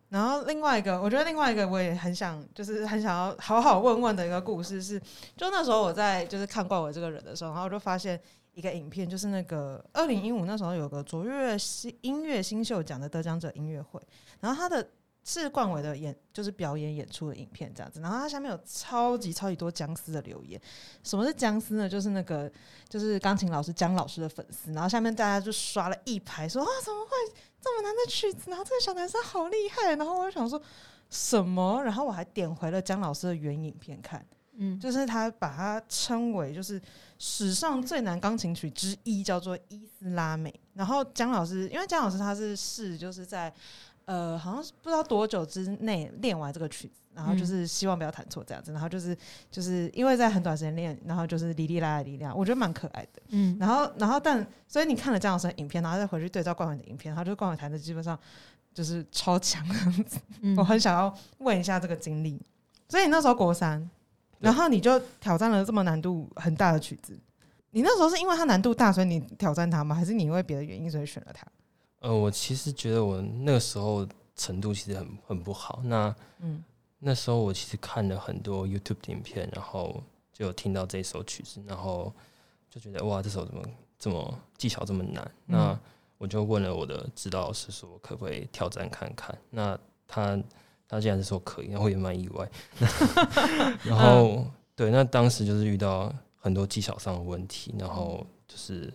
[0.09, 4.99] 然后另外一个，我觉得另外一个我也很想，就是很想要好好问问的一个故事是，
[5.37, 8.19] 就那时候我在就是看怪我这个人的时候，然后我就发现
[8.53, 14.01] 一个影片，就是那个二零一五那时候有个卓越新音乐新秀奖的得奖者音乐会，
[14.39, 14.85] 然后他的
[15.31, 20.59] 是冠伟的演就是表演演出的影片这样子，然后他下面有超级超级多僵尸的留言。
[21.03, 21.87] 什么是僵尸呢？
[21.87, 22.51] 就是那个
[22.87, 27.11] 就是钢琴老师姜老师的粉丝，然后下面大家就刷了一排说啊怎么会
[27.61, 30.59] 这么难的曲子，然后这个小男生好厉害，然后我就想说
[31.11, 36.81] 什么，然后我还点回了姜老师的原影片看，嗯，就是他把它称为就是
[37.19, 40.51] 史上最难钢琴曲之一，叫做伊斯拉美。
[40.73, 43.53] 然后姜老师，因为姜老师他是试就是在
[44.09, 49.15] 呃好像是不知道多久之内练完这个曲子，然后就是希望不要弹错这样子，然后就是
[49.51, 53.21] 就是因为在很短时间练，然后就是哩哩啦啦哩啦，我觉得蛮可爱的。
[53.27, 58.17] 嗯，然后，然后但所以你看了姜老师的影片，然后再回去对照冠伟的影片，然后就冠伟弹的基本上
[58.73, 60.17] 就是超强的样子。
[60.41, 62.41] 嗯 我很想要问一下这个经历。
[62.87, 63.87] 所以你那时候国三，
[64.39, 67.15] 然后你就挑战了这么难度很大的曲子。
[67.69, 69.95] 你那时候是因为它难度大，所以你挑战它吗？
[69.95, 71.45] 还是你因为别的原因所以选了它？
[71.99, 75.81] 呃，我其实觉得我那个时候程度其实很很不好。
[75.83, 76.63] 那嗯
[76.99, 82.13] 那时候我其实看了很多 YouTube 的影片，然后就有听到这首曲子，然后
[82.69, 83.63] 就觉得哇，这首怎么
[83.97, 85.31] 这么技巧这么难？
[85.45, 85.79] 那
[86.17, 89.37] 我就问了我的指导老师说，可不可以挑战看看？
[89.49, 90.37] 那他
[90.89, 92.49] 他竟然是说可以，然后也蛮意外。
[93.85, 98.93] 然后对，那当时就是遇到很多技巧上的问题，然后就是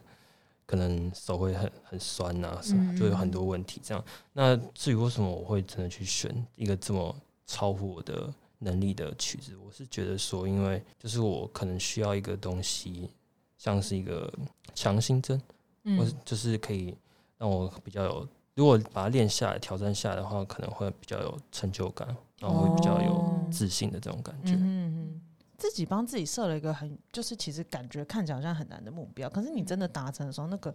[0.66, 3.80] 可能手会很很酸呐、什么，就有很多问题。
[3.84, 7.14] 这样，那至于为什么我会真的去选一个这么
[7.46, 13.10] 超乎我的能力的曲子，我是觉得说，因为就是我可能需要一个东西，
[13.58, 14.32] 像是一个
[14.74, 15.40] 强心针，
[15.84, 16.96] 嗯我就是可以
[17.36, 22.08] 让我比较有，如果把它练下来、挑战下来的话，可能会比较有成就感，
[22.40, 24.54] 然后会比较有哦自信的这种感觉。
[24.54, 25.20] 嗯嗯
[25.64, 30.72] 自己帮自己设了一个很，就是其实感觉看起来好像很难的目标，可是你真的达成的时候，那个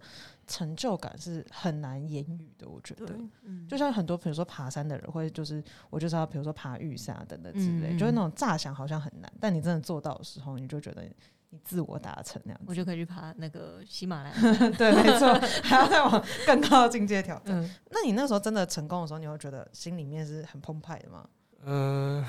[0.48, 2.68] 成就感是很难言语的。
[2.68, 11.04] 我觉得，，嗯，就像很多比如说爬山的人会，就是我就是要比如说爬玉山啊等等之类，嗯嗯就是那种乍想好像很难，但你真的做到的时候，你就觉得
[11.50, 12.64] 你自我达成那样子。
[12.66, 14.34] 我就可以去爬那个喜马拉雅。
[14.76, 17.62] 对，没错，还要再往更高的境界挑战。
[17.62, 21.28] 嗯，那你那时候真的成功的时候，你会觉得心里面是很澎湃的吗？
[21.62, 22.24] 嗯、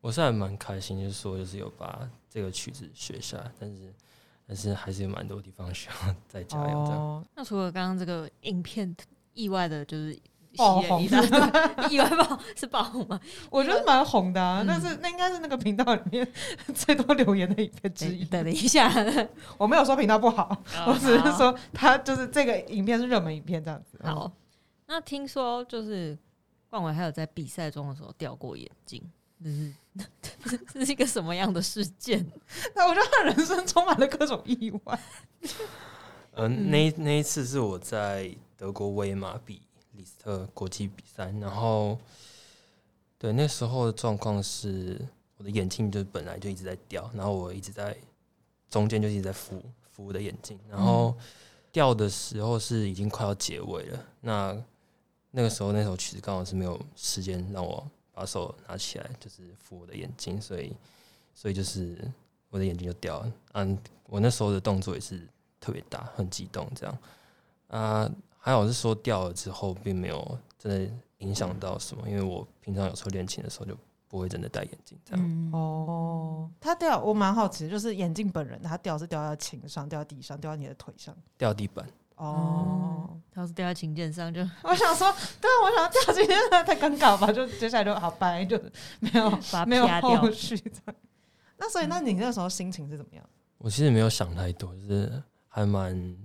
[0.00, 3.94] 我是还蛮开心，就是说就是有把这个曲子学下来，但是
[4.46, 7.00] 但是还是有蛮多地方需要 再加油这样。
[7.00, 8.94] 哦，那除了刚刚这个影片
[9.34, 10.18] 意外的，就是
[10.56, 11.02] 爆红
[11.88, 13.20] 意外爆是爆红吗？
[13.50, 16.26] 我觉得蛮红的、啊，嗯但是那应该是那个频道里面
[16.74, 18.24] 最多留言的影片之一。
[18.24, 18.90] 等等一下，
[19.56, 23.98] 我没有说频道不好，我我只是说他就是这个影片是热门影片这样子。
[24.02, 24.32] 嗯好。
[24.86, 26.18] 那听说就是
[26.68, 29.00] 冠伟还有在比赛中的时候掉过眼镜，
[29.44, 29.72] 就是
[30.72, 32.24] 这是一个什么样的事件？
[32.74, 35.00] 那我觉得他人生充满了各种意外。
[36.32, 41.98] 嗯、嗯那那一次是我在德国威马比李斯特国际比赛，然后
[43.18, 45.00] 对那时候的状况是
[45.36, 47.96] 我的眼镜就本来就一直在掉，然后我一直在
[48.70, 51.14] 中间就一直在扶扶我的眼镜，然后
[51.72, 54.56] 掉的时候是已经快要结尾了，那
[55.32, 57.86] 那个时候那首曲子刚好是没有时间让我
[58.20, 60.76] 把手拿起来，就是扶我的眼睛，所以
[61.32, 61.96] 所以就是
[62.50, 63.32] 我的眼睛就掉了。
[63.54, 65.26] 嗯，我那时候的动作也是
[65.58, 66.98] 特别大，很激动这样。
[67.68, 73.74] 啊，还好是说掉了之后，并没有真的影响到什么，因为我平常有时候练琴的时候就
[74.06, 75.24] 不会真的戴眼镜这样。
[75.26, 81.16] 嗯，哦，他掉，我蛮好奇的，就是眼镜本人，他掉是掉在琴上，掉在地上，掉在你的腿上。
[81.38, 81.88] 掉地板，
[82.20, 88.60] 哦，他要是掉在琴键上就 我想说，对啊，我想掉进去太尴尬吧，就接下来就好掰，就
[89.00, 90.30] 没有把它没有啪掉后。
[90.30, 90.94] 续这样。
[91.56, 93.24] 那所以，那你那时候心情是怎么样？
[93.58, 96.16] 我其实没有想太多，就是还蛮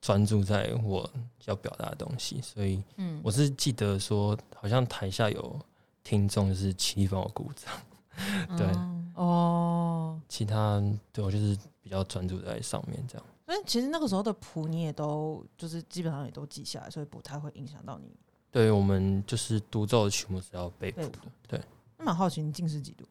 [0.00, 1.08] 专注在我
[1.46, 5.58] 要表达的东西，所以嗯，我是记得说，好像台下有
[6.04, 7.72] 听众就是齐力帮我鼓掌，
[8.58, 13.26] 对嗯哦，其他对我就是比较专注在上面这样。
[13.50, 18.16] 所以其实那个时候的谱你也都就是基本上也都记下来，所以不太会影响到你。
[18.48, 21.60] 对我们就是独奏的曲目是要背谱的，对，
[21.96, 23.04] 那蛮好奇，你近视几度？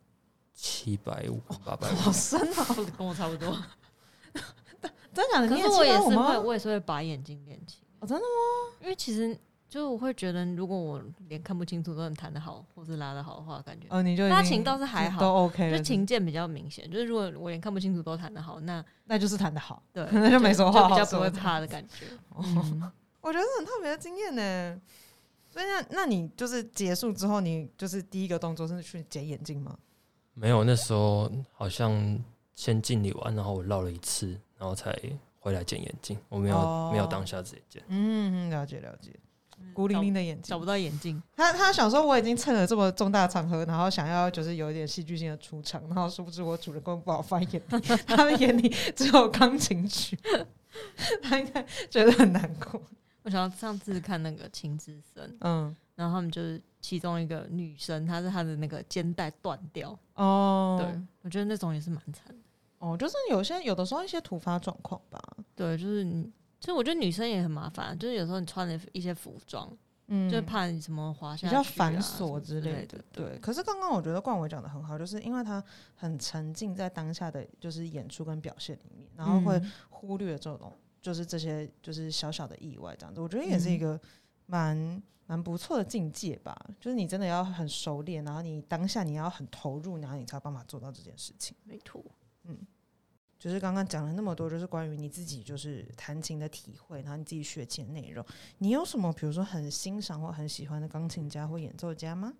[0.53, 1.95] 七百五、八百五。
[1.95, 2.65] 好深啊！
[2.97, 3.53] 跟我差不多。
[5.13, 5.49] 真的假的？
[5.49, 9.37] 可是我也是会，我也是会把眼睛练起，哦，真的吗因为其实
[9.69, 16.89] 就我会觉得，如果我连看不清楚都能弹得好，或是拉得好的话，感觉哦，你就拉琴倒是还好都 OK，就琴键比较明显。
[16.89, 19.83] 就是如果我连看不清楚都弹得好，那那就是弹得好。
[19.93, 22.07] 对 那就没什么话好比较不会说这样怕的感觉。
[23.21, 24.81] 我觉得是很特别的经验呢。
[25.51, 29.77] 所以那那你就是结束之后，你就是第一个动作是去捡眼镜吗？
[30.33, 32.19] 没有，那时候好像
[32.55, 34.97] 先敬礼完，然后我绕了一次，然后才
[35.39, 36.17] 回来捡眼镜。
[36.29, 37.83] 我没有、哦没有当下直接捡。
[37.87, 39.11] 嗯，了解了解。
[39.73, 47.61] 孤零零的眼睛找不，到眼镜，他他想说我已经趁了这么重大场合，然后想要就是有一点戏剧性的出场，然后殊不知我主人公不好发言，
[48.05, 50.17] 他的眼里只有钢琴曲，
[51.23, 52.81] 他应该觉得很难过。
[53.23, 62.35] 我想到上次看那个《情之声》，嗯，然后他们就是其中一个女生，她是她的那个肩带断掉，哦，对我觉得那种也是蛮惨的。
[62.79, 65.21] 哦，就是有些有的时候一些突发状况吧，
[65.53, 69.71] 对，就是你，其实我觉得女生也很麻烦，就是有时候你穿的一些服装，
[70.07, 73.03] 嗯，就是怕你什么滑下比较繁琐之类的的。。
[73.13, 75.63] 对，可是刚刚我觉得冠伟讲的很好，就是因为他
[75.95, 84.01] 很沉浸在当下的就是演出跟表现里面，然后会嗯忽略这种就是这些就是小小的意外这样子，我觉得也是一嗯个
[84.45, 86.53] 蛮蛮不错的境界吧。
[86.79, 91.55] 就是你真的要很熟练，然后你当下你要很投入，然后你才有办法做到这件事情。
[91.63, 92.03] 没错。
[93.39, 98.23] 就是刚刚讲了那么多，就是关于你自己就是弹琴的体会，然后你自己学琴的内容，
[98.57, 102.33] 你有什么比如说很欣赏或很喜欢的钢琴家或演奏家吗？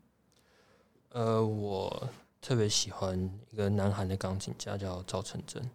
[1.12, 2.10] 呃，我
[2.42, 3.18] 特别喜欢
[3.50, 5.68] 一个南韩的钢琴家叫赵成真。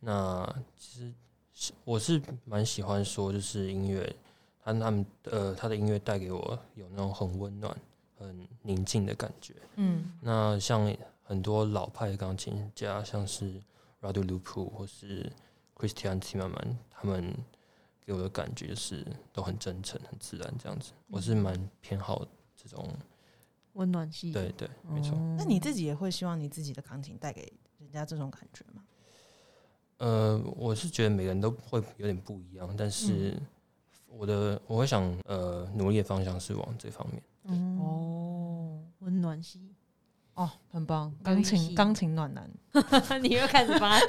[0.00, 0.44] 那
[0.76, 1.14] 其实
[1.54, 4.14] 是我是蛮喜欢说，就是音乐，
[4.62, 7.74] 他他们呃他的音乐带给我有那种很温暖、
[8.18, 9.54] 很宁静的感觉。
[9.76, 13.62] 嗯那像很多老派的钢琴家，像是
[14.12, 15.32] Radu Lupu 或是
[15.76, 17.34] Christian t i m m e r m a n 他们
[18.04, 20.92] 给我的感觉就是都很真诚、很自然这样子。
[21.08, 22.88] 我是蛮偏好这种，
[23.72, 25.16] 温暖系，对对，没错。
[25.16, 28.84] 哦那你自己也会希望你自己的钢琴带给人家这种感觉吗？
[29.98, 33.36] 呃，我是觉得每个人都会有点不一样，但是
[34.06, 37.22] 我的我会想呃努力的方向是往这方面。
[37.42, 39.74] 哦，哦温暖系，
[40.36, 41.74] 哦，很棒，钢琴系。
[41.74, 42.46] 钢琴暖男，
[43.22, 44.06] 你又开始发奇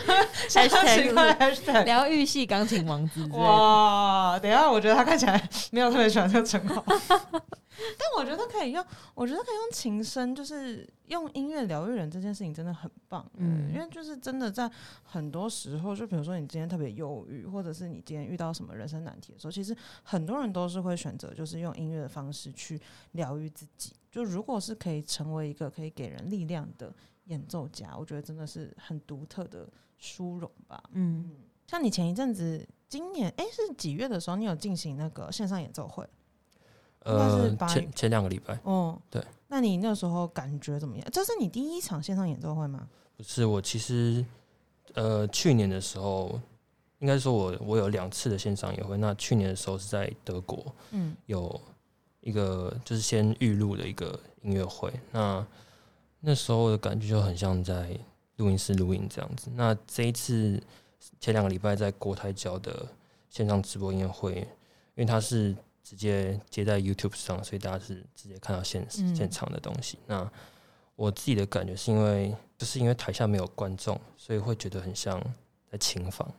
[1.14, 14.70] 怪 hashtag hashtag 疗愈系钢琴王子哇，等一下，我觉得他看起来没有特别喜欢这个称号，但我觉得可以用，我觉得可以用琴声，就是用音乐疗愈人这件事情真的很棒，嗯，嗯因为就是真的在
[15.04, 19.74] 很多时候，就比如说你今天特别忧郁，或者是你今天遇到什么人生难题的时候，其实
[20.04, 22.78] 很多人都是会选择就是用音乐的方式去
[23.14, 23.94] 疗愈自己。
[24.18, 26.92] 就如果是可以成为一个可以给人力量的
[27.26, 30.84] 演奏家，我觉得真的是很独特的殊荣吧。
[30.94, 31.36] 嗯，
[31.68, 36.04] 像你前一阵子，今年哎、是几月的时候，你有进行那个线上演奏会？
[37.02, 39.24] 呃，前前两个礼拜哦，对。
[39.50, 41.08] 那你那时候感觉怎么样？
[41.12, 42.90] 这是你第一场线上演奏会吗？
[43.18, 44.26] 不是我其实
[44.96, 46.42] 呃去年的时候，
[46.98, 48.98] 应该说我我有两次的线上演会。
[48.98, 51.62] 那去年的时候是在德国，嗯有
[52.28, 55.48] 一个就是先预录的一个音乐会，那
[56.20, 57.98] 那时候的感觉就很像在
[58.36, 59.50] 录音室录音这样子。
[59.56, 60.62] 那这一次
[61.22, 62.86] 前两个礼拜在国台交的
[63.30, 64.46] 线上直播音乐会，因
[64.96, 69.98] 为它是直接接在 YouTube 上，所以大家是直接看到现嗯现场的东西。
[70.06, 70.30] 那
[70.98, 75.18] 我自己的感觉是因为就是因为台下没有观众，所以会觉得很像
[75.72, 76.30] 在琴房，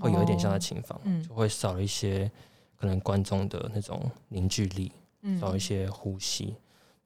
[0.00, 2.30] 会有一点像在琴房，嗯就会少了一些
[2.74, 4.90] 可能观众的那种凝聚力。
[5.26, 6.56] 嗯少一些呼吸，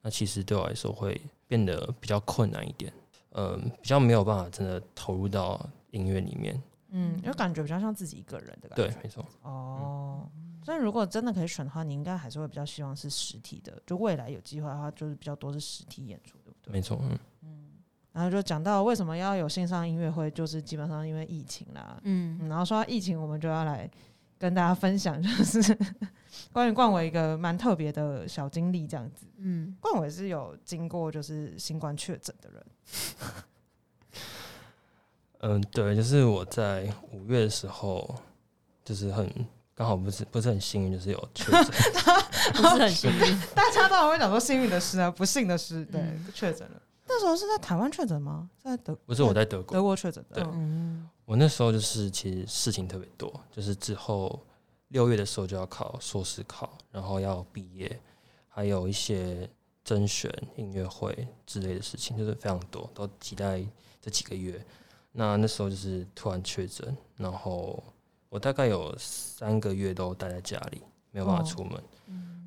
[0.01, 2.93] 那其实对我来说会变得比较困难一点，
[3.31, 5.59] 嗯，比较没有办法真的投入到
[5.89, 6.61] 音乐里面。
[6.93, 8.87] 嗯，就感觉比较像自己一个人的感觉。
[8.87, 10.29] 对，没错，哦，
[10.63, 13.81] 所以如果真的可以选的话，你应该还是会比较希望是实体的。
[13.85, 16.73] 就未来有机会的话，就是比较多是实体演出，对不对？
[16.73, 17.01] 没错，
[17.43, 17.71] 嗯，
[18.11, 21.97] 然后就讲到为什么要有线上音乐会，就是基本上因为疫情啦。
[22.03, 23.89] 嗯嗯，然后说到疫情，我们就要来
[24.41, 25.77] 跟大家分享， 就是
[26.51, 29.27] 关于冠伟一个蛮特别的小经历，这样子。
[29.37, 32.65] 嗯，冠伟是有经过就是新冠确诊的人，
[35.41, 38.15] 嗯，对，就是我在五月的时候，
[38.83, 39.31] 就是很
[39.75, 41.65] 刚好不是不是很幸运，就是有确诊，
[42.55, 46.81] 不是很幸运， 大家当然会讲说幸运的事啊，不幸的事，对，嗯确诊了。
[47.07, 48.49] 那时候是在台湾确诊吗？
[48.57, 50.41] 在德不是我在德国，德国确诊的。
[50.53, 54.37] 嗯我那时候就是其实事情特别多，就是之后
[54.89, 58.01] 六月的时候就要考硕士考，然后要毕业，
[58.49, 59.49] 还有一些
[59.81, 63.65] 甄选音乐会之类的事情，就是非常多，都挤在
[64.01, 64.61] 这几个月。
[65.13, 67.81] 那那时候就是突然确诊，然后
[68.27, 71.81] 我大概有三个月都待在家里，没有办法哦出门，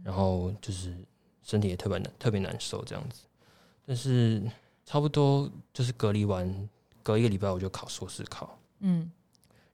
[0.04, 0.94] 然后就是
[1.42, 3.22] 身体也特别难，特别难受这样子。
[3.86, 4.42] 但是
[4.84, 6.68] 差不多就是隔离完，
[7.02, 8.58] 隔一个礼拜我就考硕士考。
[8.80, 9.10] 嗯。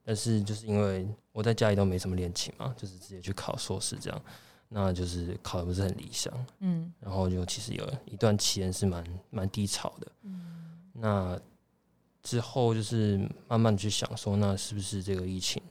[0.03, 4.23] 但是就是因为我在家里都没什么练琴嘛，就是直接去考硕士这样，
[4.69, 6.93] 那就是考的不是很理想，嗯。
[6.99, 10.07] 然后就其实有一段期间是蛮蛮低潮的。
[10.23, 10.91] 嗯。
[10.95, 11.39] 那
[12.23, 15.63] 之后就是慢慢去想说，那是不是这个疫情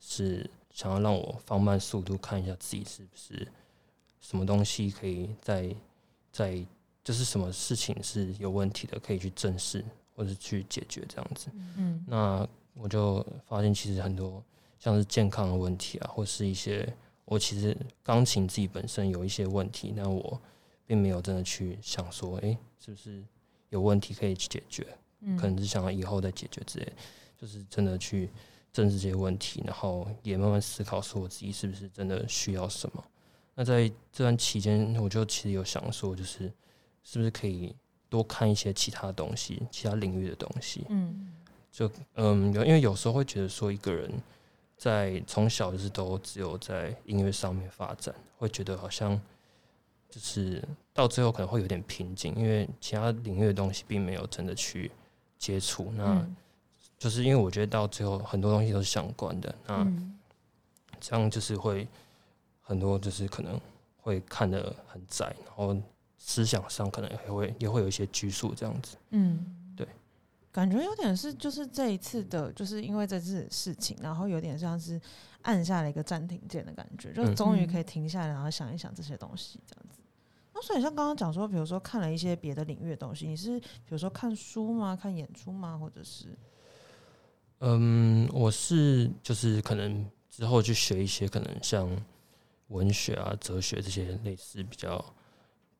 [0.00, 3.46] 是想要让我放慢速度，看一下自己是不是
[4.20, 5.74] 什么东西可以在
[6.30, 6.64] 在
[7.04, 11.50] 就是什么事情是有问题的，可以去正视或者去解决这样子。
[11.76, 12.02] 嗯。
[12.06, 14.42] 那我就发现，其实很多
[14.78, 16.92] 像是健康的问题啊，或是一些
[17.24, 20.40] 我其实钢琴自己本身有一些问题，那我
[20.86, 23.22] 并没有真的去想说，诶，是不是
[23.70, 24.86] 有问题可以去解决？
[25.20, 26.92] 嗯可能是想要以后再解决之类，
[27.38, 28.28] 就是真的去
[28.72, 33.04] 正视这些问题，然后也慢慢思考说我自己是不是真的需要什么。
[33.54, 36.52] 那在这段期间，我就其实有想说，就是
[37.04, 37.76] 是不是可以
[38.08, 40.84] 多看一些其他东西，其他领域的东西。
[40.88, 41.32] 嗯
[41.72, 44.08] 就嗯，有因为有时候会觉得说一个人
[44.76, 49.18] 在从小就是都只有在音乐上面发展，会觉得好像
[50.10, 50.62] 就是
[50.92, 54.90] 到最后可能会有点瓶颈，因为其他领域的东西并没有真的去
[55.38, 55.90] 接触。
[55.96, 56.36] 那嗯
[56.98, 60.16] 就是因为我觉得到最后很多东西都是相关的，那嗯
[61.00, 61.88] 这样就是会
[62.60, 63.60] 很多就是可能
[63.96, 65.76] 会看得很窄，然后
[66.16, 68.96] 思想上可能也会也会有一些拘束这样子。
[69.10, 69.61] 嗯，对，
[70.52, 75.00] 感觉有点是就是这一次的，就是因为这次事情，然后有点像是
[75.40, 79.98] 按下了一个暂停键的感觉，就终于可以停下来，然后想一想这些东西这样子。
[80.54, 84.94] 那所以像刚刚讲说，比如说看了一些别的领域的东西，你是比如说看书吗？
[84.94, 85.78] 看演出吗？
[85.78, 86.26] 或者是
[87.60, 91.88] 嗯，我是就是可能之后去学一些可能像
[92.68, 95.02] 文学啊、哲学这些类似比较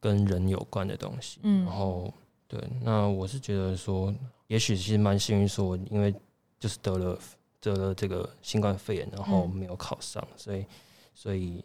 [0.01, 1.41] 跟人有关的东西。
[1.43, 2.11] 嗯然后
[2.49, 4.15] 对，那我是觉得说，
[4.53, 6.15] 也许其实蛮幸运，说因为
[6.61, 7.19] 就是得了
[7.59, 10.67] 得了这个新冠肺炎，然后嗯没有考上，所以
[11.15, 11.65] 所以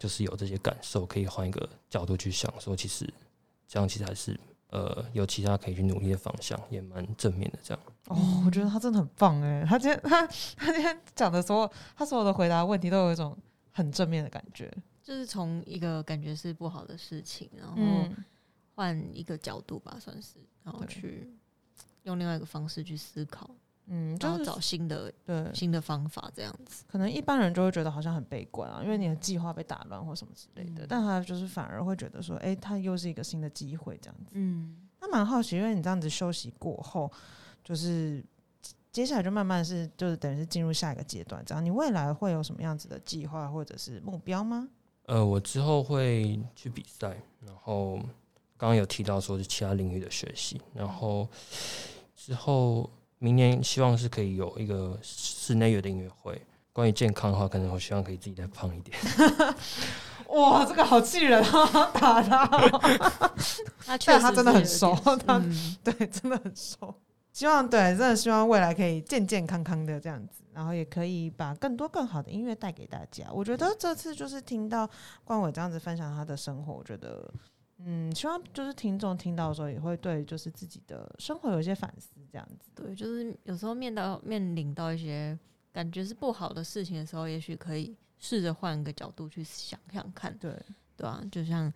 [0.00, 3.08] 就是有这些感受，可以换一个角度去想，说其实
[3.68, 4.36] 这样其实还是
[4.70, 7.80] 呃有其他可以去努力的方向，也蛮正面的这样。
[8.08, 10.26] 哦，我觉得他真的很棒哎，他今天他
[10.56, 13.38] 他今天讲的所有他所有的回答问题都有一种
[13.70, 14.68] 很正面的感觉。
[15.04, 18.16] 就是从一个感觉是不好的事情，然后嗯，
[18.74, 21.30] 换一个角度吧，算是，然后去
[22.04, 23.50] 用另外一个方式去思考，
[23.86, 26.84] 嗯，就是然后找新的对，新的方法，这样子。
[26.86, 34.32] 可能一般人就会觉得好像很悲观啊，因为你的计划被打乱或什么之类的，嗯但他就是反而会觉得说，哎、他又是一个新的机会这样子。
[34.34, 37.10] 嗯，那蛮好奇，因为你这样子休息过后，
[37.62, 38.24] 就是
[38.92, 44.68] 接下来就慢慢是就是等于是进入下一个阶段，这样你未来会有什么样子的计划或者是目标吗？
[45.06, 47.96] 呃，我之后会去比赛，然后
[48.56, 51.28] 刚刚有提到说是其他领域的学习，然后
[52.24, 56.40] 之后明年希望是可以有一个室内乐的音乐会。
[56.72, 58.96] 关于健康的话，可能我希望可以自己再胖一点。
[60.28, 61.90] 哇，这个好气人啊！
[61.92, 62.80] 打他哦、
[63.84, 65.38] 他确实他真的很是有熟他
[65.84, 66.94] 对，真的很瘦。
[67.30, 73.26] 希望对，真的希望未来可以健健康康的这样子，然后也可以把更多更好的音乐带给大家。
[73.30, 74.88] 我觉得这次就是听到
[75.24, 77.30] 冠伟这样子分享他的生活，我觉得
[77.78, 82.70] 嗯，希望就是听众听到的时候也会对就是自己的生活有一些反思，这样子。
[82.74, 85.38] 对，就是有时候面到面临到一些
[85.72, 90.56] 感觉是不好的事情的时候，也许可以试着换个角度去想想看，对，
[90.96, 91.70] 对啊，就像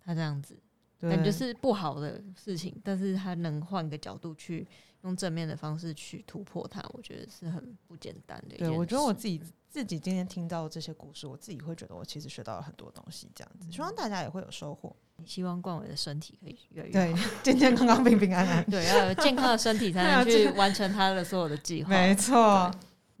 [0.00, 0.58] 他这样子，
[1.00, 4.66] 感觉是不好的事情，但是他能换个角度去
[5.02, 8.78] 用正面的方式去突破它，我觉得是很不简单的一件对，事。
[8.78, 9.40] 我觉得我自己
[9.74, 14.94] 自己今天听到这些故事，我自己会觉得我其实学到了很多东西，这样子，希望大家也会有收获。
[15.26, 18.64] 希望冠伟的身体可以越来越对好。，健健康康、平平安安。
[18.70, 21.90] 对，要有健康的身体才能 去完成他的所有的计划。
[21.90, 22.72] 没错，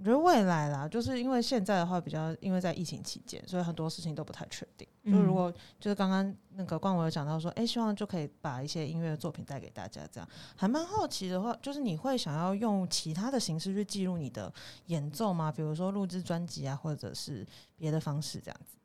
[0.04, 4.86] 我觉得未来啦，就是因为现在的话比较，因为在疫情期间，所以很多事情都不太确定。
[5.10, 5.50] 就如果
[5.80, 14.52] 就是刚刚那个冠伟有讲到说，哎、希望就可以把一些音乐作品带给大家，这样还蛮好奇的话，就是你会想要用其他的形式去记录你的
[14.88, 15.50] 演奏吗？
[15.50, 17.46] 比如说录制专辑啊，或者是
[17.78, 18.76] 别的方式这样子。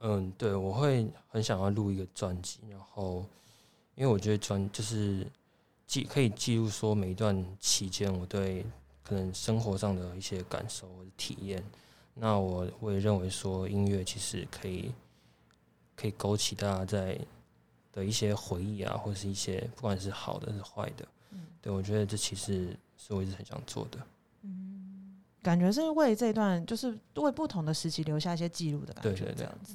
[0.00, 3.24] 嗯，对，我会很想要录一个专辑，然后
[3.94, 5.24] 因为我觉得专就是
[5.86, 8.66] 记可以记录说每一段期间我对
[9.04, 11.62] 可能生活上的一些感受或者体验。
[12.14, 14.92] 那我我也认为说音乐其实可以
[15.94, 17.16] 可以勾起大家在
[17.92, 21.06] 的一些回忆啊，或者是一些不管是好的是坏的。
[21.30, 23.98] 嗯对我觉得这其实是我一直很想做的。
[25.42, 29.74] 感觉是为这段，就是为不同的时期留下一些记录的感觉，这样子。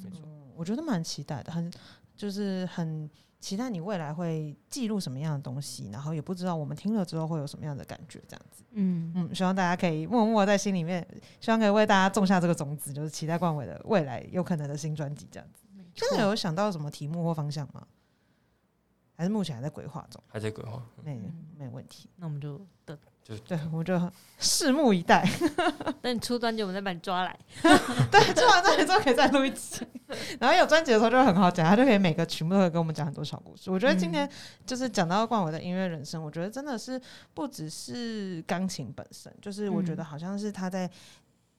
[0.56, 1.72] 我觉得蛮期待的，很
[2.16, 3.08] 就是很
[3.40, 8.62] 期待你未来会记录什么样的东西，然后也不知道我们听了之后会有什么样的感觉，这样子。
[8.72, 11.06] 嗯，嗯，希望大家可以默默在心里面，
[11.40, 15.64] 希望可以为大家种下这个种子，就是期待冠伟的未来有可能的新专辑这样子。
[15.94, 17.86] 现在有想到什么题目或方向吗？
[19.16, 20.22] 还是目前还在规划中？
[20.28, 22.96] 还在规划，没嗯没问题，那我们就等
[23.30, 23.94] 就对，我们就
[24.40, 25.24] 拭目以待。
[26.02, 27.38] 等你出专辑，我们再把你抓来。
[28.10, 29.86] 对，出完专辑之后可以再录一集，
[30.40, 33.70] 然后有专辑的时候就很好讲，他就可以每个曲目都会跟我们讲很多小故事。
[33.70, 34.28] 我觉得今天
[34.66, 37.00] 就是讲到冠伟的音乐人生，我觉得真的是
[37.32, 40.90] 不只是钢琴本身，就是我觉得好像是他在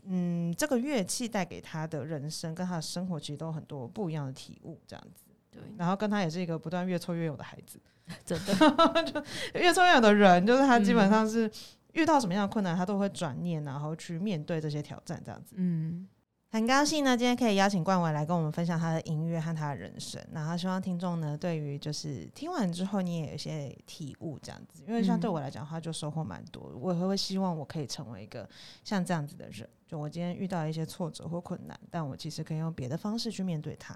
[0.03, 5.23] 嗯这个乐器带给他的人生跟他的生活，其实都有很多不一样的体悟，这样子。
[5.49, 7.79] 对，然后跟他也是一个不断越挫越勇的孩子，
[8.25, 9.23] 真的，
[9.59, 11.49] 越挫越勇的人，就是他基本嗯上是
[11.93, 15.55] 遇到什么样的困难，他都会转念，然后去面对这些挑战，这样子。
[15.57, 16.07] 嗯，
[16.51, 20.21] 很高兴呢，今天可以邀请冠伟来跟我们分享他的音乐和他的人生。
[20.33, 24.83] 然后希望听众呢，对于就是听完之后，你也有一些体悟，这样子。
[24.87, 26.71] 因为像对我来讲的话，就收获蛮多。
[26.79, 28.47] 我也会希望我可以成为一个
[28.83, 29.67] 像这样子的人。
[29.85, 33.93] 就我今天遇到一些挫折或困难，但我其实可以用别的方式去面对它。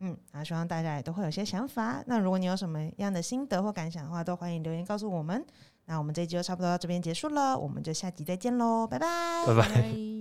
[0.00, 2.02] 嗯，那希望大家也都会有些想法。
[2.06, 5.44] 那如果你有什么样的心得或感想的话，都欢迎留言告诉我们。
[5.86, 9.06] 那我们这一集就差不多到这边结束了，我们就下集再见喽，拜拜。
[9.46, 9.68] 拜拜。
[9.68, 10.17] 拜。